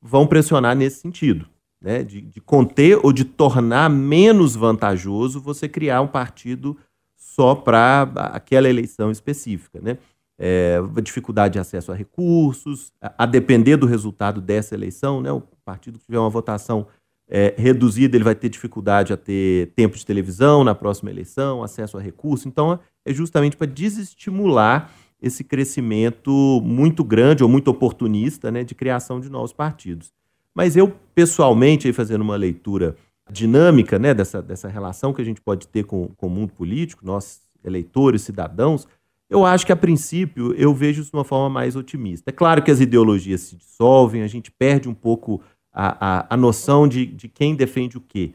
vão 0.00 0.26
pressionar 0.26 0.74
nesse 0.74 1.00
sentido, 1.00 1.46
né? 1.80 2.02
De, 2.02 2.22
de, 2.22 2.40
conter 2.40 2.98
ou 3.02 3.12
de 3.12 3.24
tornar 3.24 3.90
menos 3.90 4.56
vantajoso 4.56 5.40
você 5.40 5.68
criar 5.68 6.00
um 6.00 6.06
partido 6.06 6.76
só 7.14 7.54
para 7.54 8.02
aquela 8.32 8.68
eleição 8.68 9.10
específica, 9.10 9.80
né? 9.82 9.98
É, 10.38 10.78
dificuldade 11.02 11.54
de 11.54 11.58
acesso 11.58 11.90
a 11.90 11.94
recursos, 11.94 12.92
a, 13.00 13.24
a, 13.24 13.26
depender 13.26 13.76
do 13.76 13.86
resultado 13.86 14.40
dessa 14.40 14.74
eleição, 14.74 15.20
né? 15.20 15.30
O 15.30 15.42
partido 15.64 15.98
que 15.98 16.06
tiver 16.06 16.18
uma 16.18 16.30
votação 16.30 16.86
é, 17.28 17.54
reduzida, 17.58 18.16
ele 18.16 18.24
vai 18.24 18.34
ter 18.34 18.48
dificuldade 18.48 19.12
a 19.12 19.16
ter 19.16 19.72
tempo 19.74 19.96
de 19.96 20.06
televisão 20.06 20.62
na 20.62 20.74
próxima 20.74 21.10
eleição, 21.10 21.62
acesso 21.62 21.98
a 21.98 22.00
recursos. 22.00 22.46
Então, 22.46 22.78
é 23.04 23.12
justamente 23.12 23.56
para 23.56 23.66
desestimular 23.66 24.90
esse 25.20 25.42
crescimento 25.42 26.60
muito 26.62 27.02
grande 27.02 27.42
ou 27.42 27.48
muito 27.48 27.68
oportunista 27.68 28.50
né, 28.50 28.62
de 28.64 28.74
criação 28.74 29.20
de 29.20 29.30
novos 29.30 29.52
partidos. 29.52 30.12
Mas 30.54 30.76
eu, 30.76 30.92
pessoalmente, 31.14 31.86
aí 31.86 31.92
fazendo 31.92 32.22
uma 32.22 32.36
leitura 32.36 32.96
dinâmica 33.30 33.98
né, 33.98 34.14
dessa, 34.14 34.40
dessa 34.40 34.68
relação 34.68 35.12
que 35.12 35.20
a 35.20 35.24
gente 35.24 35.40
pode 35.40 35.66
ter 35.68 35.84
com, 35.84 36.08
com 36.16 36.26
o 36.26 36.30
mundo 36.30 36.52
político, 36.52 37.04
nós, 37.04 37.40
eleitores, 37.64 38.22
cidadãos, 38.22 38.86
eu 39.28 39.44
acho 39.44 39.66
que, 39.66 39.72
a 39.72 39.76
princípio, 39.76 40.54
eu 40.54 40.72
vejo 40.72 41.02
isso 41.02 41.10
de 41.10 41.16
uma 41.16 41.24
forma 41.24 41.50
mais 41.50 41.74
otimista. 41.74 42.30
É 42.30 42.32
claro 42.32 42.62
que 42.62 42.70
as 42.70 42.80
ideologias 42.80 43.40
se 43.40 43.56
dissolvem, 43.56 44.22
a 44.22 44.28
gente 44.28 44.52
perde 44.52 44.88
um 44.88 44.94
pouco 44.94 45.42
a, 45.72 46.20
a, 46.20 46.34
a 46.34 46.36
noção 46.36 46.86
de, 46.86 47.04
de 47.04 47.28
quem 47.28 47.56
defende 47.56 47.98
o 47.98 48.00
quê. 48.00 48.32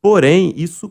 Porém, 0.00 0.54
isso 0.56 0.90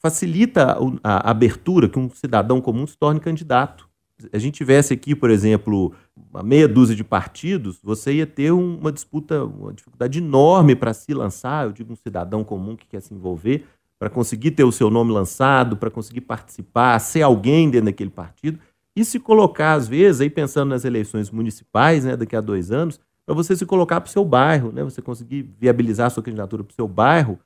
facilita 0.00 0.78
a, 1.04 1.28
a 1.28 1.30
abertura 1.30 1.88
que 1.88 1.98
um 1.98 2.08
cidadão 2.08 2.60
comum 2.60 2.86
se 2.86 2.96
torne 2.96 3.20
candidato. 3.20 3.85
A 4.32 4.38
gente 4.38 4.54
tivesse 4.54 4.94
aqui, 4.94 5.14
por 5.14 5.30
exemplo, 5.30 5.92
uma 6.32 6.42
meia 6.42 6.66
dúzia 6.66 6.96
de 6.96 7.04
partidos, 7.04 7.78
você 7.82 8.14
ia 8.14 8.26
ter 8.26 8.50
uma 8.50 8.90
disputa, 8.90 9.44
uma 9.44 9.72
dificuldade 9.72 10.18
enorme 10.18 10.74
para 10.74 10.94
se 10.94 11.12
lançar, 11.12 11.66
eu 11.66 11.72
digo 11.72 11.92
um 11.92 11.96
cidadão 11.96 12.42
comum 12.42 12.74
que 12.74 12.86
quer 12.86 13.00
se 13.00 13.12
envolver, 13.12 13.64
para 13.98 14.08
conseguir 14.10 14.52
ter 14.52 14.64
o 14.64 14.72
seu 14.72 14.90
nome 14.90 15.12
lançado, 15.12 15.76
para 15.76 15.90
conseguir 15.90 16.22
participar, 16.22 16.98
ser 16.98 17.22
alguém 17.22 17.70
dentro 17.70 17.86
daquele 17.86 18.10
partido, 18.10 18.58
e 18.94 19.04
se 19.04 19.20
colocar, 19.20 19.74
às 19.74 19.86
vezes, 19.86 20.22
aí 20.22 20.30
pensando 20.30 20.70
nas 20.70 20.84
eleições 20.84 21.30
municipais, 21.30 22.04
né, 22.04 22.16
daqui 22.16 22.34
a 22.34 22.40
dois 22.40 22.70
anos, 22.70 22.98
para 23.26 23.34
você 23.34 23.54
se 23.54 23.66
colocar 23.66 24.00
para 24.00 24.08
o 24.08 24.12
seu 24.12 24.24
bairro, 24.24 24.72
né, 24.72 24.82
você 24.82 25.02
conseguir 25.02 25.42
viabilizar 25.58 26.06
a 26.06 26.10
sua 26.10 26.22
candidatura 26.22 26.64
para 26.64 26.72
o 26.72 26.74
seu 26.74 26.88
bairro, 26.88 27.38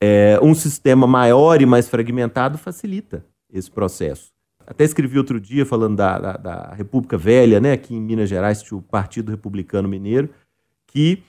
é, 0.00 0.38
um 0.42 0.54
sistema 0.54 1.06
maior 1.06 1.62
e 1.62 1.66
mais 1.66 1.88
fragmentado 1.88 2.58
facilita 2.58 3.24
esse 3.50 3.70
processo. 3.70 4.37
Até 4.70 4.84
escrevi 4.84 5.16
outro 5.16 5.40
dia 5.40 5.64
falando 5.64 5.96
da, 5.96 6.18
da, 6.18 6.32
da 6.36 6.74
República 6.74 7.16
Velha, 7.16 7.58
né, 7.58 7.72
aqui 7.72 7.94
em 7.94 8.00
Minas 8.00 8.28
Gerais 8.28 8.62
tinha 8.62 8.76
o 8.76 8.82
Partido 8.82 9.30
Republicano 9.30 9.88
Mineiro, 9.88 10.28
que 10.86 11.22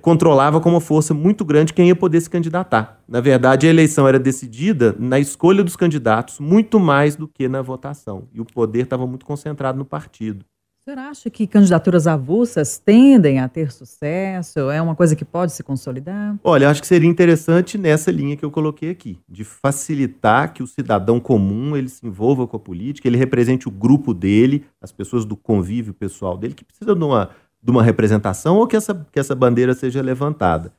controlava 0.00 0.60
com 0.60 0.70
uma 0.70 0.80
força 0.80 1.12
muito 1.12 1.44
grande 1.44 1.72
quem 1.72 1.88
ia 1.88 1.96
poder 1.96 2.20
se 2.20 2.30
candidatar. 2.30 3.00
Na 3.08 3.20
verdade, 3.20 3.66
a 3.66 3.70
eleição 3.70 4.06
era 4.06 4.20
decidida 4.20 4.94
na 5.00 5.18
escolha 5.18 5.64
dos 5.64 5.74
candidatos 5.74 6.38
muito 6.38 6.78
mais 6.78 7.16
do 7.16 7.26
que 7.26 7.48
na 7.48 7.60
votação. 7.60 8.28
E 8.32 8.40
o 8.40 8.44
poder 8.44 8.84
estava 8.84 9.04
muito 9.04 9.26
concentrado 9.26 9.76
no 9.76 9.84
partido. 9.84 10.44
Senhor 10.86 11.00
acha 11.00 11.28
que 11.28 11.48
candidaturas 11.48 12.06
avulsas 12.06 12.78
tendem 12.78 13.40
a 13.40 13.48
ter 13.48 13.72
sucesso? 13.72 14.70
É 14.70 14.80
uma 14.80 14.94
coisa 14.94 15.16
que 15.16 15.24
pode 15.24 15.50
se 15.50 15.64
consolidar? 15.64 16.38
Olha, 16.44 16.70
acho 16.70 16.80
que 16.80 16.86
seria 16.86 17.10
interessante 17.10 17.76
nessa 17.76 18.12
linha 18.12 18.36
que 18.36 18.44
eu 18.44 18.52
coloquei 18.52 18.90
aqui, 18.90 19.18
de 19.28 19.42
facilitar 19.42 20.52
que 20.52 20.62
o 20.62 20.66
cidadão 20.68 21.18
comum 21.18 21.76
ele 21.76 21.88
se 21.88 22.06
envolva 22.06 22.46
com 22.46 22.56
a 22.56 22.60
política, 22.60 23.08
ele 23.08 23.16
represente 23.16 23.66
o 23.66 23.70
grupo 23.72 24.14
dele, 24.14 24.64
as 24.80 24.92
pessoas 24.92 25.24
do 25.24 25.34
convívio 25.34 25.92
pessoal 25.92 26.38
dele, 26.38 26.54
que 26.54 26.64
precisa 26.64 26.94
de 26.94 27.04
uma 27.04 27.30
de 27.60 27.70
uma 27.72 27.82
representação 27.82 28.58
ou 28.58 28.66
que 28.68 28.76
essa, 28.76 28.94
que 29.10 29.18
essa 29.18 29.34
bandeira 29.34 29.74
seja 29.74 30.00
levantada. 30.00 30.72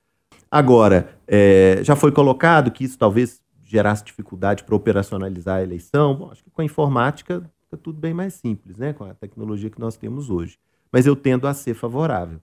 Agora, 0.49 1.09
é, 1.27 1.81
já 1.83 1.97
foi 1.97 2.13
colocado 2.13 2.71
que 2.71 2.85
isso 2.85 2.97
talvez 2.97 3.41
gerasse 3.65 4.05
dificuldade 4.05 4.63
para 4.63 4.73
operacionalizar 4.73 5.57
a 5.57 5.63
eleição. 5.63 6.15
Bom, 6.15 6.31
acho 6.31 6.41
que 6.45 6.49
com 6.49 6.61
a 6.61 6.65
informática 6.65 7.43
fica 7.67 7.77
tudo 7.77 7.99
bem 7.99 8.13
mais 8.13 8.33
simples, 8.33 8.77
né? 8.77 8.93
com 8.93 9.03
a 9.03 9.13
tecnologia 9.13 9.69
que 9.69 9.79
nós 9.79 9.97
temos 9.97 10.29
hoje. 10.29 10.57
Mas 10.91 11.05
eu 11.05 11.15
tendo 11.15 11.47
a 11.47 11.53
ser 11.53 11.73
favorável. 11.73 12.39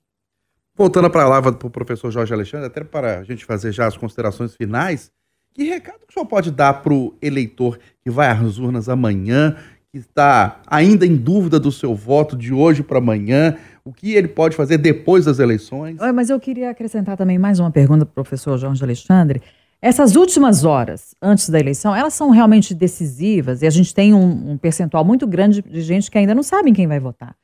Voltando 0.76 1.06
a 1.06 1.10
palavra 1.10 1.52
para 1.52 1.66
o 1.66 1.70
professor 1.70 2.10
Jorge 2.10 2.32
Alexandre, 2.32 2.66
até 2.66 2.84
para 2.84 3.20
a 3.20 3.24
gente 3.24 3.44
fazer 3.44 3.72
já 3.72 3.86
as 3.86 3.96
considerações 3.96 4.54
finais, 4.54 5.10
que 5.52 5.64
recado 5.64 6.00
que 6.00 6.10
o 6.10 6.12
senhor 6.12 6.26
pode 6.26 6.50
dar 6.50 6.82
para 6.82 6.92
o 6.92 7.14
eleitor 7.22 7.78
que 8.02 8.10
vai 8.10 8.28
às 8.28 8.58
urnas 8.58 8.88
amanhã, 8.88 9.56
que 9.92 9.98
está 9.98 10.60
ainda 10.66 11.06
em 11.06 11.16
dúvida 11.16 11.60
do 11.60 11.70
seu 11.70 11.94
voto 11.94 12.36
de 12.36 12.52
hoje 12.52 12.82
para 12.82 12.98
amanhã, 12.98 13.56
o 13.84 13.92
que 13.92 14.14
ele 14.14 14.26
pode 14.26 14.56
fazer 14.56 14.76
depois 14.78 15.24
das 15.24 15.38
eleições? 15.38 15.98
Mas 16.12 16.28
eu 16.28 16.40
queria 16.40 16.70
acrescentar 16.70 17.16
também 17.16 17.38
mais 17.38 17.60
uma 17.60 17.70
pergunta 17.70 18.04
para 18.04 18.10
o 18.10 18.14
professor 18.14 18.58
Jorge 18.58 18.82
Alexandre. 18.82 19.40
Essas 19.84 20.16
últimas 20.16 20.64
horas 20.64 21.14
antes 21.20 21.50
da 21.50 21.60
eleição, 21.60 21.94
elas 21.94 22.14
são 22.14 22.30
realmente 22.30 22.74
decisivas 22.74 23.60
e 23.60 23.66
a 23.66 23.70
gente 23.70 23.92
tem 23.92 24.14
um, 24.14 24.52
um 24.52 24.56
percentual 24.56 25.04
muito 25.04 25.26
grande 25.26 25.60
de 25.60 25.82
gente 25.82 26.10
que 26.10 26.16
ainda 26.16 26.34
não 26.34 26.42
sabe 26.42 26.72
quem 26.72 26.86
vai 26.86 26.98
votar. 26.98 27.36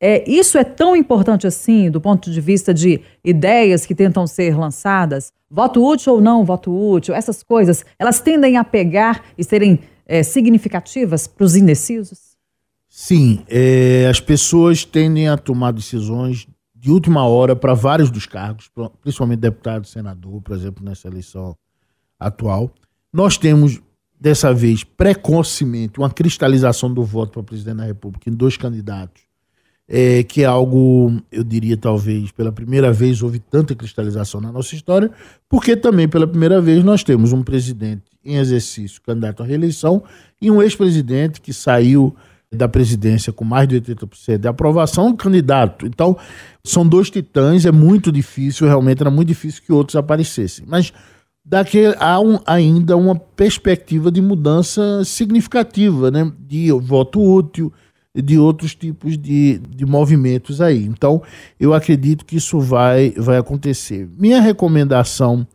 É, 0.00 0.22
isso 0.30 0.56
é 0.56 0.62
tão 0.62 0.94
importante 0.94 1.48
assim, 1.48 1.90
do 1.90 2.00
ponto 2.00 2.30
de 2.30 2.40
vista 2.40 2.72
de 2.72 3.00
ideias 3.24 3.84
que 3.84 3.92
tentam 3.92 4.24
ser 4.24 4.56
lançadas, 4.56 5.32
voto 5.50 5.84
útil 5.84 6.12
ou 6.12 6.20
não 6.20 6.44
voto 6.44 6.70
útil, 6.70 7.12
essas 7.12 7.42
coisas, 7.42 7.84
elas 7.98 8.20
tendem 8.20 8.56
a 8.56 8.62
pegar 8.62 9.24
e 9.36 9.42
serem 9.42 9.80
é, 10.06 10.22
significativas 10.22 11.26
para 11.26 11.44
os 11.44 11.56
indecisos? 11.56 12.36
Sim, 12.88 13.42
é, 13.48 14.06
as 14.08 14.20
pessoas 14.20 14.84
tendem 14.84 15.28
a 15.28 15.36
tomar 15.36 15.72
decisões 15.72 16.46
de 16.72 16.88
última 16.88 17.26
hora 17.26 17.56
para 17.56 17.74
vários 17.74 18.12
dos 18.12 18.26
cargos, 18.26 18.70
principalmente 19.02 19.40
deputado, 19.40 19.88
senador, 19.88 20.40
por 20.40 20.54
exemplo, 20.54 20.84
nessa 20.84 21.08
eleição 21.08 21.56
atual. 22.20 22.70
Nós 23.12 23.38
temos, 23.38 23.80
dessa 24.20 24.52
vez, 24.52 24.84
precocemente, 24.84 25.98
uma 25.98 26.10
cristalização 26.10 26.92
do 26.92 27.02
voto 27.02 27.32
para 27.32 27.42
presidente 27.42 27.78
da 27.78 27.84
República 27.84 28.28
em 28.28 28.34
dois 28.34 28.56
candidatos, 28.56 29.22
é, 29.88 30.22
que 30.22 30.42
é 30.42 30.46
algo, 30.46 31.20
eu 31.32 31.42
diria, 31.42 31.76
talvez, 31.76 32.30
pela 32.30 32.52
primeira 32.52 32.92
vez 32.92 33.22
houve 33.22 33.40
tanta 33.40 33.74
cristalização 33.74 34.40
na 34.40 34.52
nossa 34.52 34.74
história, 34.74 35.10
porque 35.48 35.74
também, 35.74 36.06
pela 36.06 36.28
primeira 36.28 36.60
vez, 36.60 36.84
nós 36.84 37.02
temos 37.02 37.32
um 37.32 37.42
presidente 37.42 38.04
em 38.24 38.36
exercício 38.36 39.00
candidato 39.02 39.42
à 39.42 39.46
reeleição 39.46 40.04
e 40.40 40.50
um 40.50 40.62
ex-presidente 40.62 41.40
que 41.40 41.52
saiu 41.52 42.14
da 42.52 42.68
presidência 42.68 43.32
com 43.32 43.44
mais 43.44 43.68
de 43.68 43.80
80% 43.80 44.38
de 44.38 44.48
aprovação, 44.48 45.14
candidato. 45.14 45.86
Então, 45.86 46.16
são 46.64 46.86
dois 46.86 47.08
titãs, 47.08 47.64
é 47.64 47.70
muito 47.70 48.10
difícil, 48.10 48.66
realmente 48.66 49.00
era 49.00 49.10
muito 49.10 49.28
difícil 49.28 49.62
que 49.62 49.72
outros 49.72 49.96
aparecessem. 49.96 50.64
Mas 50.68 50.92
daqui 51.44 51.86
há 51.98 52.20
um, 52.20 52.38
ainda 52.46 52.96
uma 52.96 53.14
perspectiva 53.14 54.10
de 54.10 54.20
mudança 54.20 55.04
significativa, 55.04 56.10
né? 56.10 56.30
de 56.38 56.70
voto 56.72 57.20
útil, 57.20 57.72
de 58.14 58.38
outros 58.38 58.74
tipos 58.74 59.16
de, 59.16 59.58
de 59.58 59.86
movimentos 59.86 60.60
aí. 60.60 60.84
Então, 60.84 61.22
eu 61.58 61.72
acredito 61.72 62.24
que 62.24 62.36
isso 62.36 62.60
vai, 62.60 63.10
vai 63.16 63.38
acontecer. 63.38 64.08
Minha 64.18 64.40
recomendação 64.40 65.46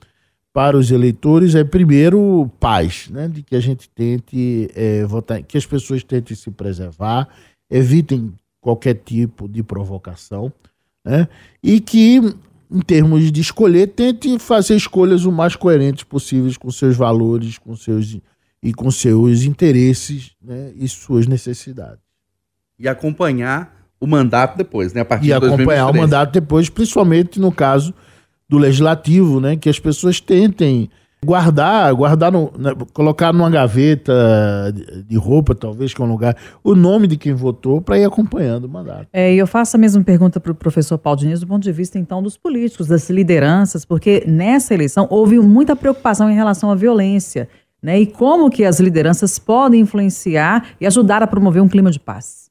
para 0.53 0.77
os 0.77 0.89
eleitores 0.89 1.53
é 1.53 1.65
primeiro 1.65 2.49
paz, 2.61 3.09
né? 3.09 3.27
De 3.27 3.43
que 3.43 3.57
a 3.57 3.59
gente 3.59 3.89
tente 3.89 4.71
é, 4.73 5.03
votar, 5.03 5.43
que 5.43 5.57
as 5.57 5.65
pessoas 5.65 6.01
tentem 6.01 6.33
se 6.33 6.49
preservar, 6.49 7.27
evitem 7.69 8.33
qualquer 8.61 8.93
tipo 8.93 9.49
de 9.49 9.61
provocação, 9.61 10.51
né? 11.03 11.27
E 11.61 11.81
que 11.81 12.33
em 12.75 12.81
termos 12.81 13.31
de 13.31 13.39
escolher, 13.39 13.87
tente 13.87 14.37
fazer 14.37 14.75
escolhas 14.75 15.23
o 15.23 15.31
mais 15.31 15.55
coerentes 15.55 16.03
possíveis 16.03 16.57
com 16.57 16.69
seus 16.69 16.97
valores, 16.97 17.57
com 17.57 17.73
seus 17.73 18.17
e 18.61 18.73
com 18.73 18.91
seus 18.91 19.43
interesses, 19.43 20.31
né? 20.41 20.73
E 20.75 20.85
suas 20.89 21.25
necessidades. 21.25 22.03
E 22.77 22.87
acompanhar 22.89 23.87
o 23.97 24.05
mandato 24.05 24.57
depois, 24.57 24.91
né? 24.91 25.01
A 25.01 25.05
partir 25.05 25.25
e 25.25 25.27
de 25.27 25.33
acompanhar 25.33 25.85
2023. 25.85 25.95
o 25.95 26.01
mandato 26.01 26.33
depois, 26.33 26.69
principalmente 26.69 27.39
no 27.39 27.51
caso 27.51 27.93
do 28.49 28.57
legislativo, 28.57 29.39
né? 29.39 29.55
Que 29.55 29.69
as 29.69 29.79
pessoas 29.79 30.19
tentem 30.19 30.89
guardar, 31.25 31.93
guardar 31.93 32.31
no, 32.31 32.51
né, 32.57 32.73
colocar 32.93 33.33
numa 33.33 33.49
gaveta 33.49 34.13
de 35.07 35.17
roupa, 35.17 35.55
talvez 35.55 35.93
que 35.93 36.01
é 36.01 36.05
um 36.05 36.07
lugar, 36.07 36.37
o 36.63 36.75
nome 36.75 37.07
de 37.07 37.17
quem 37.17 37.33
votou 37.33 37.81
para 37.81 37.97
ir 37.97 38.05
acompanhando 38.05 38.65
o 38.65 38.69
mandato. 38.69 39.07
É, 39.11 39.33
e 39.33 39.37
eu 39.37 39.47
faço 39.47 39.75
a 39.75 39.79
mesma 39.79 40.03
pergunta 40.03 40.39
para 40.39 40.51
o 40.51 40.55
professor 40.55 40.97
Paulo 40.97 41.19
Diniz 41.19 41.39
do 41.39 41.47
ponto 41.47 41.63
de 41.63 41.71
vista 41.71 41.97
então 41.97 42.21
dos 42.21 42.37
políticos, 42.37 42.87
das 42.87 43.09
lideranças, 43.09 43.83
porque 43.83 44.23
nessa 44.27 44.73
eleição 44.73 45.07
houve 45.09 45.39
muita 45.39 45.75
preocupação 45.75 46.29
em 46.29 46.35
relação 46.35 46.69
à 46.71 46.75
violência, 46.75 47.49
né? 47.81 47.99
E 47.99 48.05
como 48.05 48.49
que 48.49 48.63
as 48.63 48.79
lideranças 48.79 49.37
podem 49.37 49.81
influenciar 49.81 50.69
e 50.79 50.85
ajudar 50.85 51.21
a 51.21 51.27
promover 51.27 51.61
um 51.61 51.67
clima 51.67 51.91
de 51.91 51.99
paz? 51.99 52.49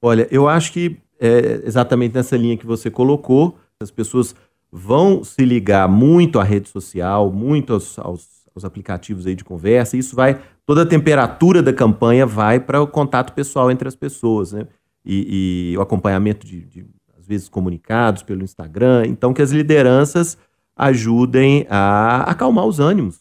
Olha, 0.00 0.28
eu 0.30 0.48
acho 0.48 0.72
que 0.72 0.96
é 1.20 1.62
exatamente 1.64 2.14
nessa 2.14 2.36
linha 2.36 2.56
que 2.56 2.66
você 2.66 2.90
colocou, 2.90 3.56
as 3.80 3.90
pessoas 3.90 4.34
vão 4.76 5.22
se 5.22 5.44
ligar 5.44 5.88
muito 5.88 6.40
à 6.40 6.42
rede 6.42 6.68
social, 6.68 7.30
muito 7.30 7.74
aos, 7.74 7.96
aos, 7.96 8.28
aos 8.52 8.64
aplicativos 8.64 9.24
aí 9.24 9.36
de 9.36 9.44
conversa. 9.44 9.96
Isso 9.96 10.16
vai, 10.16 10.42
toda 10.66 10.82
a 10.82 10.86
temperatura 10.86 11.62
da 11.62 11.72
campanha 11.72 12.26
vai 12.26 12.58
para 12.58 12.82
o 12.82 12.86
contato 12.88 13.32
pessoal 13.34 13.70
entre 13.70 13.86
as 13.86 13.94
pessoas, 13.94 14.52
né? 14.52 14.66
E, 15.04 15.70
e 15.70 15.78
o 15.78 15.80
acompanhamento 15.80 16.44
de, 16.44 16.64
de, 16.64 16.86
às 17.16 17.24
vezes, 17.24 17.48
comunicados 17.48 18.24
pelo 18.24 18.42
Instagram. 18.42 19.04
Então, 19.06 19.32
que 19.32 19.42
as 19.42 19.52
lideranças 19.52 20.36
ajudem 20.76 21.68
a 21.70 22.28
acalmar 22.28 22.66
os 22.66 22.80
ânimos, 22.80 23.20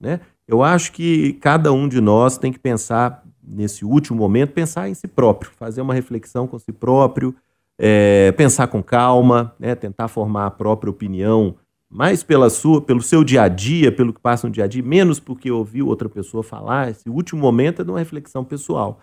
né? 0.00 0.20
Eu 0.48 0.62
acho 0.62 0.90
que 0.92 1.34
cada 1.34 1.70
um 1.70 1.86
de 1.86 2.00
nós 2.00 2.38
tem 2.38 2.50
que 2.50 2.58
pensar 2.58 3.22
nesse 3.46 3.84
último 3.84 4.18
momento, 4.18 4.52
pensar 4.52 4.88
em 4.88 4.94
si 4.94 5.06
próprio, 5.06 5.50
fazer 5.58 5.82
uma 5.82 5.92
reflexão 5.92 6.46
com 6.46 6.58
si 6.58 6.72
próprio, 6.72 7.34
é, 7.78 8.32
pensar 8.32 8.66
com 8.68 8.82
calma, 8.82 9.54
né, 9.58 9.74
tentar 9.74 10.08
formar 10.08 10.46
a 10.46 10.50
própria 10.50 10.90
opinião, 10.90 11.56
mais 11.90 12.22
pela 12.22 12.50
sua, 12.50 12.80
pelo 12.80 13.00
seu 13.00 13.22
dia 13.22 13.42
a 13.42 13.48
dia, 13.48 13.92
pelo 13.92 14.12
que 14.12 14.20
passa 14.20 14.46
no 14.46 14.52
dia 14.52 14.64
a 14.64 14.66
dia, 14.66 14.82
menos 14.82 15.20
porque 15.20 15.50
ouviu 15.50 15.86
outra 15.86 16.08
pessoa 16.08 16.42
falar. 16.42 16.90
Esse 16.90 17.08
último 17.08 17.40
momento 17.40 17.82
é 17.82 17.84
de 17.84 17.90
uma 17.90 18.00
reflexão 18.00 18.44
pessoal. 18.44 19.00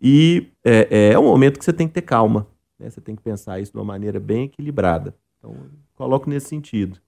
E 0.00 0.48
é, 0.64 1.12
é, 1.12 1.18
um 1.18 1.22
momento 1.24 1.58
que 1.58 1.64
você 1.64 1.72
tem 1.72 1.86
que 1.86 1.94
ter 1.94 2.02
calma. 2.02 2.46
Né? 2.78 2.90
Você 2.90 3.00
tem 3.00 3.14
que 3.14 3.22
pensar 3.22 3.60
isso 3.60 3.70
de 3.70 3.78
uma 3.78 3.84
maneira 3.84 4.18
bem 4.18 4.46
equilibrada. 4.46 5.14
Então, 5.38 5.54
coloco 5.94 6.28
nesse 6.28 6.48
sentido. 6.48 6.98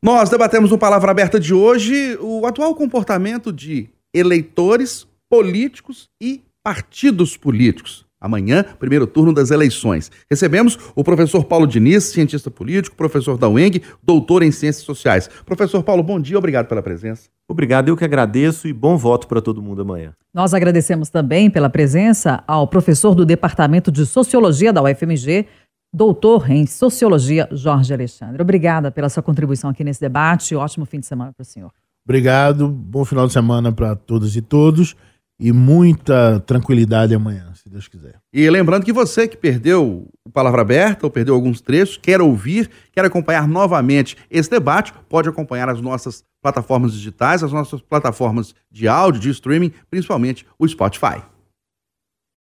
Nós 0.00 0.28
debatemos 0.28 0.70
no 0.70 0.78
Palavra 0.78 1.10
Aberta 1.10 1.40
de 1.40 1.52
hoje 1.52 2.16
o 2.20 2.46
atual 2.46 2.74
comportamento 2.74 3.52
de 3.52 3.88
eleitores, 4.12 5.08
políticos 5.28 6.08
e 6.20 6.40
partidos 6.62 7.36
políticos. 7.36 8.06
Amanhã, 8.24 8.64
primeiro 8.78 9.06
turno 9.06 9.34
das 9.34 9.50
eleições. 9.50 10.10
Recebemos 10.30 10.78
o 10.94 11.04
professor 11.04 11.44
Paulo 11.44 11.66
Diniz, 11.66 12.04
cientista 12.04 12.50
político, 12.50 12.96
professor 12.96 13.36
da 13.36 13.50
UENG, 13.50 13.82
doutor 14.02 14.42
em 14.42 14.50
ciências 14.50 14.82
sociais. 14.82 15.28
Professor 15.44 15.82
Paulo, 15.82 16.02
bom 16.02 16.18
dia, 16.18 16.38
obrigado 16.38 16.66
pela 16.66 16.82
presença. 16.82 17.28
Obrigado, 17.46 17.90
eu 17.90 17.96
que 17.98 18.02
agradeço 18.02 18.66
e 18.66 18.72
bom 18.72 18.96
voto 18.96 19.28
para 19.28 19.42
todo 19.42 19.60
mundo 19.60 19.82
amanhã. 19.82 20.14
Nós 20.32 20.54
agradecemos 20.54 21.10
também 21.10 21.50
pela 21.50 21.68
presença 21.68 22.42
ao 22.46 22.66
professor 22.66 23.14
do 23.14 23.26
Departamento 23.26 23.92
de 23.92 24.06
Sociologia 24.06 24.72
da 24.72 24.82
UFMG, 24.82 25.46
doutor 25.92 26.50
em 26.50 26.64
Sociologia, 26.64 27.46
Jorge 27.52 27.92
Alexandre. 27.92 28.40
Obrigada 28.40 28.90
pela 28.90 29.10
sua 29.10 29.22
contribuição 29.22 29.68
aqui 29.68 29.84
nesse 29.84 30.00
debate. 30.00 30.56
Ótimo 30.56 30.86
fim 30.86 30.98
de 30.98 31.04
semana 31.04 31.30
para 31.34 31.42
o 31.42 31.44
senhor. 31.44 31.70
Obrigado, 32.06 32.68
bom 32.68 33.04
final 33.04 33.26
de 33.26 33.34
semana 33.34 33.70
para 33.70 33.94
todas 33.94 34.34
e 34.34 34.40
todos 34.40 34.96
e 35.38 35.52
muita 35.52 36.40
tranquilidade 36.40 37.14
amanhã, 37.14 37.52
se 37.54 37.68
Deus 37.68 37.88
quiser. 37.88 38.20
E 38.32 38.48
lembrando 38.48 38.84
que 38.84 38.92
você 38.92 39.26
que 39.26 39.36
perdeu 39.36 40.08
o 40.24 40.30
Palavra 40.30 40.62
Aberta 40.62 41.06
ou 41.06 41.10
perdeu 41.10 41.34
alguns 41.34 41.60
trechos, 41.60 41.96
quer 41.96 42.20
ouvir, 42.20 42.70
quer 42.92 43.04
acompanhar 43.04 43.48
novamente 43.48 44.16
esse 44.30 44.48
debate, 44.48 44.92
pode 45.08 45.28
acompanhar 45.28 45.68
as 45.68 45.80
nossas 45.80 46.24
plataformas 46.40 46.92
digitais, 46.92 47.42
as 47.42 47.52
nossas 47.52 47.80
plataformas 47.80 48.54
de 48.70 48.86
áudio, 48.86 49.20
de 49.20 49.30
streaming, 49.30 49.72
principalmente 49.90 50.46
o 50.58 50.68
Spotify. 50.68 51.22